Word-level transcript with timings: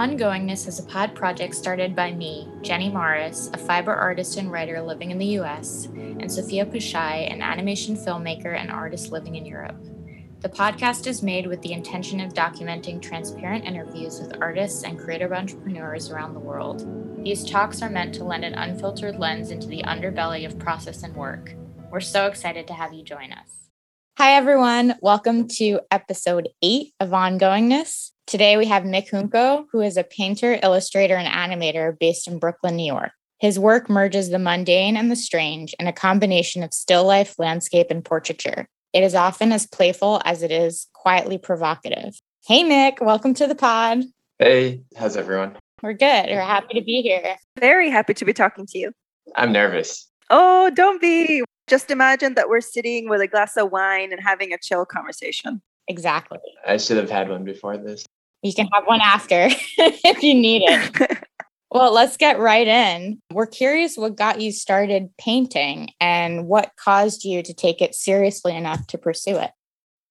Ongoingness 0.00 0.66
is 0.66 0.78
a 0.78 0.82
pod 0.82 1.14
project 1.14 1.54
started 1.54 1.94
by 1.94 2.12
me, 2.12 2.48
Jenny 2.62 2.88
Morris, 2.88 3.50
a 3.52 3.58
fiber 3.58 3.94
artist 3.94 4.36
and 4.38 4.50
writer 4.50 4.80
living 4.80 5.10
in 5.10 5.18
the 5.18 5.38
US, 5.40 5.86
and 5.94 6.30
Sophia 6.30 6.64
Pashai, 6.64 7.30
an 7.30 7.42
animation 7.42 7.96
filmmaker 7.96 8.56
and 8.58 8.70
artist 8.70 9.12
living 9.12 9.36
in 9.36 9.44
Europe. 9.44 9.76
The 10.40 10.48
podcast 10.48 11.06
is 11.06 11.22
made 11.22 11.46
with 11.46 11.60
the 11.60 11.74
intention 11.74 12.18
of 12.18 12.32
documenting 12.32 13.02
transparent 13.02 13.66
interviews 13.66 14.18
with 14.18 14.40
artists 14.40 14.84
and 14.84 14.98
creative 14.98 15.32
entrepreneurs 15.32 16.10
around 16.10 16.32
the 16.32 16.40
world. 16.40 17.22
These 17.22 17.44
talks 17.44 17.82
are 17.82 17.90
meant 17.90 18.14
to 18.14 18.24
lend 18.24 18.46
an 18.46 18.54
unfiltered 18.54 19.18
lens 19.18 19.50
into 19.50 19.66
the 19.66 19.82
underbelly 19.82 20.46
of 20.46 20.58
process 20.58 21.02
and 21.02 21.14
work. 21.14 21.54
We're 21.90 22.00
so 22.00 22.24
excited 22.24 22.66
to 22.68 22.72
have 22.72 22.94
you 22.94 23.04
join 23.04 23.34
us. 23.34 23.68
Hi, 24.16 24.32
everyone. 24.32 24.94
Welcome 25.02 25.46
to 25.58 25.80
episode 25.90 26.48
eight 26.62 26.94
of 27.00 27.10
Ongoingness. 27.10 28.12
Today 28.26 28.56
we 28.56 28.64
have 28.64 28.84
Mick 28.84 29.10
Junco, 29.10 29.66
who 29.72 29.82
is 29.82 29.98
a 29.98 30.04
painter, 30.04 30.58
illustrator, 30.62 31.16
and 31.16 31.28
animator 31.28 31.98
based 31.98 32.26
in 32.26 32.38
Brooklyn, 32.38 32.76
New 32.76 32.90
York. 32.90 33.12
His 33.40 33.58
work 33.58 33.90
merges 33.90 34.30
the 34.30 34.38
mundane 34.38 34.96
and 34.96 35.10
the 35.10 35.16
strange 35.16 35.74
in 35.78 35.86
a 35.86 35.92
combination 35.92 36.62
of 36.62 36.72
still 36.72 37.04
life, 37.04 37.34
landscape, 37.38 37.88
and 37.90 38.02
portraiture. 38.02 38.68
It 38.92 39.04
is 39.04 39.14
often 39.14 39.52
as 39.52 39.68
playful 39.68 40.20
as 40.24 40.42
it 40.42 40.50
is 40.50 40.88
quietly 40.94 41.38
provocative. 41.38 42.20
Hey, 42.44 42.64
Mick, 42.64 43.00
welcome 43.00 43.34
to 43.34 43.46
the 43.46 43.54
pod. 43.54 44.02
Hey, 44.40 44.80
how's 44.96 45.16
everyone? 45.16 45.56
We're 45.80 45.92
good. 45.92 46.26
We're 46.26 46.40
happy 46.40 46.74
to 46.74 46.84
be 46.84 47.00
here. 47.00 47.36
Very 47.60 47.88
happy 47.88 48.14
to 48.14 48.24
be 48.24 48.32
talking 48.32 48.66
to 48.66 48.78
you. 48.78 48.92
I'm 49.36 49.52
nervous. 49.52 50.08
Oh, 50.28 50.70
don't 50.74 51.00
be. 51.00 51.44
Just 51.68 51.92
imagine 51.92 52.34
that 52.34 52.48
we're 52.48 52.60
sitting 52.60 53.08
with 53.08 53.20
a 53.20 53.28
glass 53.28 53.56
of 53.56 53.70
wine 53.70 54.12
and 54.12 54.20
having 54.20 54.52
a 54.52 54.58
chill 54.58 54.84
conversation. 54.84 55.62
Exactly. 55.86 56.38
I 56.66 56.76
should 56.76 56.96
have 56.96 57.10
had 57.10 57.28
one 57.28 57.44
before 57.44 57.76
this. 57.76 58.04
You 58.42 58.52
can 58.52 58.66
have 58.74 58.86
one 58.86 59.00
after 59.02 59.50
if 59.78 60.22
you 60.22 60.34
need 60.34 60.62
it. 60.66 61.18
Well, 61.72 61.92
let's 61.92 62.16
get 62.16 62.40
right 62.40 62.66
in. 62.66 63.20
We're 63.32 63.46
curious 63.46 63.96
what 63.96 64.16
got 64.16 64.40
you 64.40 64.50
started 64.50 65.10
painting 65.18 65.90
and 66.00 66.48
what 66.48 66.72
caused 66.76 67.24
you 67.24 67.42
to 67.44 67.54
take 67.54 67.80
it 67.80 67.94
seriously 67.94 68.56
enough 68.56 68.88
to 68.88 68.98
pursue 68.98 69.36
it. 69.36 69.52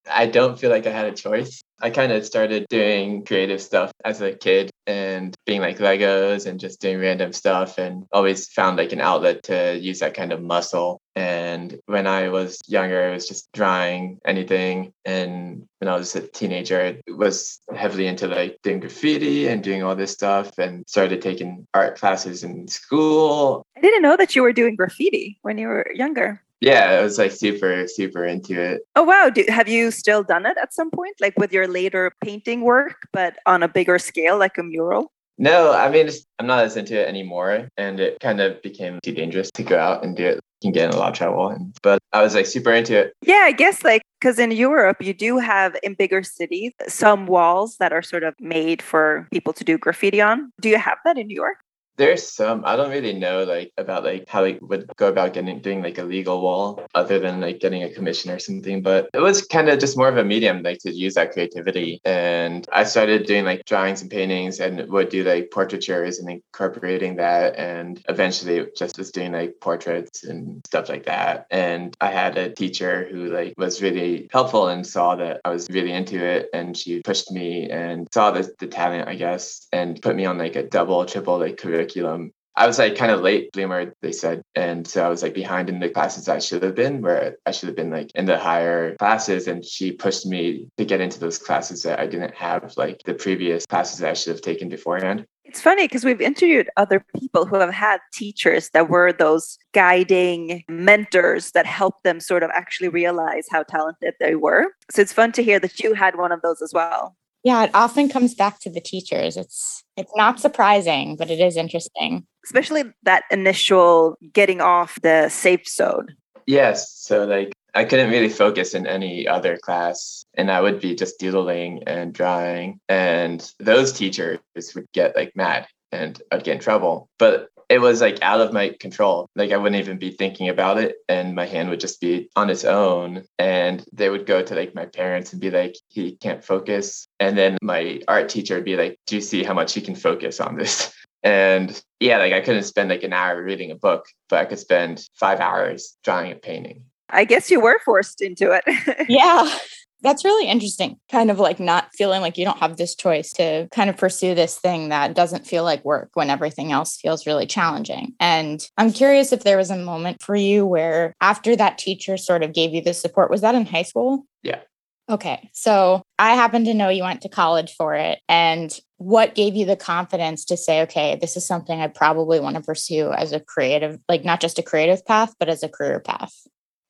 I 0.10 0.28
don't 0.28 0.58
feel 0.58 0.70
like 0.70 0.88
I 0.88 0.92
had 0.92 1.06
a 1.06 1.12
choice. 1.12 1.62
I 1.82 1.90
kind 1.90 2.12
of 2.12 2.26
started 2.26 2.68
doing 2.70 3.24
creative 3.26 3.62
stuff 3.62 3.92
as 4.04 4.22
a 4.22 4.34
kid 4.34 4.70
and 4.86 5.36
being 5.46 5.62
like 5.62 5.78
Legos 5.78 6.46
and 6.46 6.60
just 6.60 6.82
doing 6.82 7.00
random 7.00 7.32
stuff 7.32 7.78
and 7.78 8.06
always 8.12 8.48
found 8.50 8.78
like 8.78 8.92
an 8.92 9.02
outlet 9.02 9.44
to 9.44 9.78
use 9.78 10.00
that 10.00 10.14
kind 10.14 10.34
of 10.34 10.42
muscle. 10.42 11.00
And 11.16 11.80
when 11.86 12.08
I 12.08 12.30
was 12.30 12.60
younger, 12.68 13.04
I 13.04 13.12
was 13.12 13.28
just 13.28 13.52
drawing 13.54 14.20
anything. 14.26 14.92
And 15.06 15.68
when 15.80 15.88
I 15.88 15.96
was 15.96 16.16
a 16.16 16.28
teenager, 16.28 16.82
I 16.82 17.12
was 17.12 17.60
heavily 17.76 18.08
into 18.08 18.28
like 18.28 18.58
doing 18.64 18.80
graffiti 18.80 19.48
and 19.48 19.64
doing 19.64 19.84
all 19.84 19.96
this 19.96 20.12
stuff 20.12 20.58
and 20.58 20.84
started 20.88 21.22
taking 21.22 21.68
art 21.74 21.98
classes 21.98 22.44
in 22.44 22.68
school. 22.68 23.64
I 23.78 23.82
didn't 23.82 24.02
know 24.02 24.18
that 24.18 24.36
you 24.36 24.42
were 24.42 24.54
doing 24.54 24.76
graffiti 24.76 25.40
when 25.44 25.58
you 25.58 25.68
were 25.68 25.92
younger. 25.94 26.42
Yeah, 26.62 26.98
I 27.00 27.02
was 27.02 27.18
like 27.18 27.32
super, 27.32 27.88
super 27.88 28.26
into 28.26 28.60
it. 28.60 28.82
Oh, 28.96 29.04
wow. 29.04 29.30
Do, 29.30 29.46
have 29.48 29.70
you 29.70 29.92
still 29.92 30.24
done 30.24 30.46
it 30.46 30.58
at 30.62 30.74
some 30.74 30.92
point, 30.92 31.16
like 31.22 31.38
with 31.38 31.54
your 31.54 31.68
later 31.68 32.12
painting 32.24 32.62
work, 32.62 33.08
but 33.14 33.38
on 33.46 33.64
a 33.64 33.68
bigger 33.68 33.98
scale, 33.98 34.38
like 34.38 34.58
a 34.58 34.64
mural? 34.64 35.12
No, 35.38 35.72
I 35.72 35.90
mean, 35.90 36.10
I'm 36.38 36.48
not 36.48 36.66
as 36.66 36.76
into 36.76 37.00
it 37.00 37.08
anymore. 37.08 37.70
And 37.78 38.00
it 38.02 38.20
kind 38.20 38.42
of 38.42 38.62
became 38.62 39.00
too 39.02 39.14
dangerous 39.14 39.50
to 39.52 39.64
go 39.64 39.80
out 39.80 40.04
and 40.04 40.18
do 40.18 40.26
it. 40.26 40.42
You 40.62 40.68
can 40.68 40.72
get 40.74 40.90
in 40.90 40.96
a 40.96 41.00
lot 41.00 41.12
of 41.12 41.18
trouble. 41.18 41.72
But 41.82 42.00
I 42.12 42.22
was 42.22 42.36
like 42.36 42.46
super 42.46 42.74
into 42.74 42.98
it. 42.98 43.14
Yeah, 43.22 43.44
I 43.46 43.54
guess 43.54 43.82
like 43.82 44.02
because 44.20 44.38
in 44.38 44.52
Europe, 44.52 45.02
you 45.02 45.14
do 45.14 45.38
have 45.38 45.78
in 45.82 45.94
bigger 45.94 46.22
cities 46.24 46.74
some 46.90 47.26
walls 47.26 47.78
that 47.78 47.94
are 47.94 48.02
sort 48.02 48.24
of 48.24 48.34
made 48.42 48.82
for 48.82 49.30
people 49.32 49.54
to 49.54 49.64
do 49.64 49.78
graffiti 49.78 50.20
on. 50.20 50.52
Do 50.60 50.68
you 50.68 50.78
have 50.78 50.98
that 51.06 51.18
in 51.18 51.28
New 51.28 51.36
York? 51.36 51.56
There's 52.00 52.24
some 52.26 52.64
I 52.66 52.78
don't 52.78 52.92
really 52.92 53.12
know 53.12 53.44
like 53.44 53.74
about 53.78 54.06
like 54.06 54.24
how 54.30 54.44
they 54.44 54.58
would 54.62 54.90
go 54.96 55.10
about 55.10 55.34
getting 55.34 55.60
doing 55.60 55.84
like 55.84 55.98
a 55.98 56.04
legal 56.04 56.42
wall 56.42 56.82
other 56.96 57.20
than 57.20 57.42
like 57.42 57.60
getting 57.60 57.84
a 57.84 57.94
commission 57.94 58.32
or 58.32 58.40
something. 58.40 58.82
But 58.82 59.10
it 59.14 59.20
was 59.20 59.46
kind 59.46 59.68
of 59.68 59.80
just 59.80 59.98
more 59.98 60.08
of 60.08 60.16
a 60.16 60.24
medium 60.24 60.64
like 60.64 60.80
to 60.84 60.94
use 60.94 61.16
that 61.16 61.34
creativity. 61.34 62.00
And 62.06 62.66
I 62.72 62.86
started 62.86 63.26
doing 63.26 63.44
like 63.44 63.66
drawings 63.66 64.02
and 64.02 64.10
paintings 64.10 64.62
and 64.62 64.90
would 64.90 65.10
do 65.10 65.26
like 65.26 65.52
portraitures 65.52 66.20
and 66.20 66.30
incorporating 66.30 67.18
that. 67.18 67.58
And 67.58 68.02
eventually 68.08 68.66
just 68.78 68.98
was 68.98 69.12
doing 69.12 69.34
like 69.34 69.56
portraits 69.60 70.24
and 70.24 70.66
stuff 70.66 70.88
like 70.88 71.06
that. 71.06 71.48
And 71.52 71.98
I 72.00 72.12
had 72.12 72.38
a 72.38 72.54
teacher 72.54 73.10
who 73.12 73.26
like 73.26 73.56
was 73.58 73.82
really 73.82 74.30
helpful 74.32 74.70
and 74.70 74.88
saw 74.88 75.18
that 75.18 75.42
I 75.44 75.50
was 75.50 75.68
really 75.70 75.92
into 75.92 76.24
it. 76.24 76.48
And 76.54 76.78
she 76.78 77.02
pushed 77.02 77.30
me 77.30 77.70
and 77.70 78.08
saw 78.14 78.32
the, 78.32 78.50
the 78.58 78.68
talent, 78.68 79.10
I 79.10 79.16
guess, 79.16 79.68
and 79.74 80.02
put 80.02 80.16
me 80.16 80.24
on 80.26 80.38
like 80.38 80.56
a 80.56 80.64
double, 80.64 81.06
triple 81.06 81.40
like 81.40 81.58
curriculum 81.58 81.89
curriculum. 81.90 82.32
I 82.56 82.68
was 82.68 82.78
like 82.78 82.98
kind 82.98 83.12
of 83.12 83.22
late 83.22 83.52
bloomer, 83.54 83.94
they 84.02 84.12
said. 84.12 84.42
And 84.54 84.86
so 84.86 85.06
I 85.06 85.08
was 85.08 85.24
like 85.24 85.34
behind 85.34 85.70
in 85.70 85.80
the 85.80 85.88
classes 85.88 86.28
I 86.28 86.40
should 86.40 86.62
have 86.64 86.76
been, 86.76 87.02
where 87.02 87.38
I 87.46 87.52
should 87.52 87.68
have 87.68 87.76
been 87.76 87.92
like 87.92 88.12
in 88.16 88.26
the 88.26 88.38
higher 88.38 88.98
classes. 88.98 89.48
And 89.48 89.64
she 89.64 89.94
pushed 89.94 90.26
me 90.26 90.68
to 90.78 90.84
get 90.84 91.00
into 91.00 91.20
those 91.22 91.38
classes 91.38 91.84
that 91.84 92.00
I 92.00 92.08
didn't 92.08 92.36
have, 92.36 92.74
like 92.76 93.02
the 93.06 93.14
previous 93.14 93.66
classes 93.66 94.00
that 94.00 94.10
I 94.10 94.14
should 94.14 94.34
have 94.34 94.42
taken 94.42 94.68
beforehand. 94.68 95.26
It's 95.46 95.62
funny 95.62 95.86
because 95.86 96.04
we've 96.04 96.22
interviewed 96.22 96.70
other 96.76 97.04
people 97.18 97.46
who 97.46 97.56
have 97.56 97.74
had 97.74 98.02
teachers 98.14 98.70
that 98.72 98.90
were 98.90 99.14
those 99.14 99.58
guiding 99.74 100.64
mentors 100.68 101.52
that 101.52 101.66
helped 101.66 102.04
them 102.04 102.20
sort 102.20 102.44
of 102.44 102.52
actually 102.54 102.90
realize 102.90 103.48
how 103.50 103.64
talented 103.64 104.16
they 104.20 104.36
were. 104.36 104.66
So 104.92 105.02
it's 105.02 105.14
fun 105.14 105.32
to 105.34 105.44
hear 105.44 105.60
that 105.60 105.80
you 105.80 105.94
had 105.94 106.18
one 106.18 106.32
of 106.32 106.42
those 106.42 106.62
as 106.62 106.72
well. 106.74 107.16
Yeah, 107.44 107.64
it 107.64 107.72
often 107.74 108.10
comes 108.10 108.36
back 108.36 108.60
to 108.62 108.70
the 108.70 108.82
teachers. 108.82 109.38
It's 109.38 109.84
it's 109.96 110.12
not 110.16 110.40
surprising, 110.40 111.16
but 111.16 111.30
it 111.30 111.40
is 111.40 111.58
interesting. 111.58 112.26
Especially 112.46 112.84
that 113.04 113.24
initial 113.32 114.18
getting 114.34 114.62
off 114.62 114.98
the 115.02 115.30
safe 115.30 115.68
zone. 115.68 116.16
Yes. 116.46 116.92
So 116.94 117.26
like 117.26 117.52
I 117.76 117.86
couldn't 117.86 118.10
really 118.10 118.30
focus 118.30 118.74
in 118.74 118.88
any 118.88 119.28
other 119.28 119.58
class 119.58 120.26
and 120.34 120.52
I 120.52 120.62
would 120.62 120.80
be 120.80 120.96
just 120.96 121.20
doodling 121.20 121.84
and 121.86 122.14
drawing 122.14 122.80
and 122.90 123.48
those 123.60 123.94
teachers 123.94 124.40
would 124.76 124.88
get 124.94 125.16
like 125.16 125.36
mad 125.36 125.68
and 125.92 126.22
I'd 126.32 126.44
get 126.44 126.56
in 126.56 126.60
trouble. 126.60 127.10
But 127.20 127.50
it 127.70 127.80
was 127.80 128.02
like 128.02 128.22
out 128.22 128.42
of 128.42 128.52
my 128.52 128.76
control. 128.80 129.30
Like 129.36 129.52
I 129.52 129.58
wouldn't 129.58 129.80
even 129.80 130.00
be 130.00 130.12
thinking 130.12 130.50
about 130.50 130.80
it 130.80 130.96
and 131.08 131.36
my 131.36 131.46
hand 131.46 131.70
would 131.70 131.80
just 131.80 132.02
be 132.02 132.30
on 132.36 132.50
its 132.50 132.66
own. 132.66 133.24
And 133.38 133.86
they 133.94 134.10
would 134.10 134.26
go 134.26 134.42
to 134.42 134.56
like 134.56 134.74
my 134.74 134.86
parents 134.86 135.32
and 135.32 135.42
be 135.42 135.52
like, 135.52 135.76
he 135.88 136.16
can't 136.16 136.44
focus. 136.44 137.08
And 137.20 137.38
then 137.38 137.58
my 137.62 138.02
art 138.08 138.28
teacher 138.28 138.56
would 138.56 138.66
be 138.66 138.76
like, 138.76 139.00
do 139.06 139.16
you 139.16 139.22
see 139.22 139.44
how 139.44 139.54
much 139.54 139.74
he 139.74 139.82
can 139.82 139.96
focus 139.96 140.40
on 140.40 140.58
this? 140.58 140.94
And 141.22 141.84
yeah, 142.00 142.18
like 142.18 142.32
I 142.32 142.40
couldn't 142.40 142.64
spend 142.64 142.90
like 142.90 143.04
an 143.04 143.12
hour 143.12 143.44
reading 143.44 143.72
a 143.72 143.76
book, 143.76 144.06
but 144.30 144.40
I 144.40 144.46
could 144.46 144.58
spend 144.58 145.06
five 145.16 145.42
hours 145.42 145.98
drawing 146.02 146.32
and 146.32 146.42
painting. 146.42 146.86
I 147.10 147.26
guess 147.26 147.52
you 147.52 147.60
were 147.60 147.78
forced 147.84 148.22
into 148.22 148.52
it. 148.52 148.64
yeah. 149.10 149.54
That's 150.02 150.24
really 150.24 150.48
interesting. 150.48 150.98
Kind 151.12 151.30
of 151.30 151.40
like 151.40 151.60
not 151.60 151.90
feeling 151.94 152.22
like 152.22 152.38
you 152.38 152.46
don't 152.46 152.60
have 152.60 152.78
this 152.78 152.96
choice 152.96 153.32
to 153.34 153.68
kind 153.72 153.90
of 153.90 153.98
pursue 153.98 154.34
this 154.34 154.58
thing 154.58 154.90
that 154.90 155.14
doesn't 155.14 155.48
feel 155.48 155.64
like 155.64 155.84
work 155.84 156.10
when 156.14 156.30
everything 156.30 156.72
else 156.72 156.98
feels 156.98 157.28
really 157.28 157.46
challenging. 157.46 158.14
And 158.20 158.66
I'm 158.78 158.94
curious 158.94 159.32
if 159.32 159.44
there 159.44 159.58
was 159.58 159.70
a 159.70 159.78
moment 159.78 160.22
for 160.22 160.36
you 160.36 160.66
where 160.66 161.14
after 161.22 161.56
that 161.56 161.78
teacher 161.78 162.18
sort 162.18 162.44
of 162.44 162.54
gave 162.54 162.74
you 162.74 162.82
the 162.82 162.94
support, 162.94 163.30
was 163.30 163.42
that 163.42 163.56
in 163.56 163.66
high 163.66 163.84
school? 163.84 164.26
Yeah. 164.42 164.62
Okay. 165.10 165.50
So 165.54 166.04
I 166.20 166.36
happen 166.36 166.66
to 166.66 166.74
know 166.74 166.90
you 166.90 167.04
went 167.04 167.22
to 167.22 167.30
college 167.30 167.74
for 167.76 167.96
it. 167.96 168.20
And 168.30 168.78
what 168.98 169.34
gave 169.34 169.56
you 169.56 169.66
the 169.66 169.76
confidence 169.76 170.46
to 170.46 170.56
say, 170.56 170.82
okay, 170.84 171.18
this 171.20 171.36
is 171.36 171.48
something 171.48 171.82
I 171.82 171.88
probably 171.88 172.40
want 172.40 172.58
to 172.58 172.62
pursue 172.62 173.12
as 173.12 173.32
a 173.32 173.40
creative, 173.40 173.98
like 174.08 174.24
not 174.24 174.40
just 174.40 174.60
a 174.60 174.64
creative 174.64 175.04
path, 175.06 175.34
but 175.40 175.50
as 175.50 175.64
a 175.64 175.70
career 175.70 176.00
path? 176.00 176.34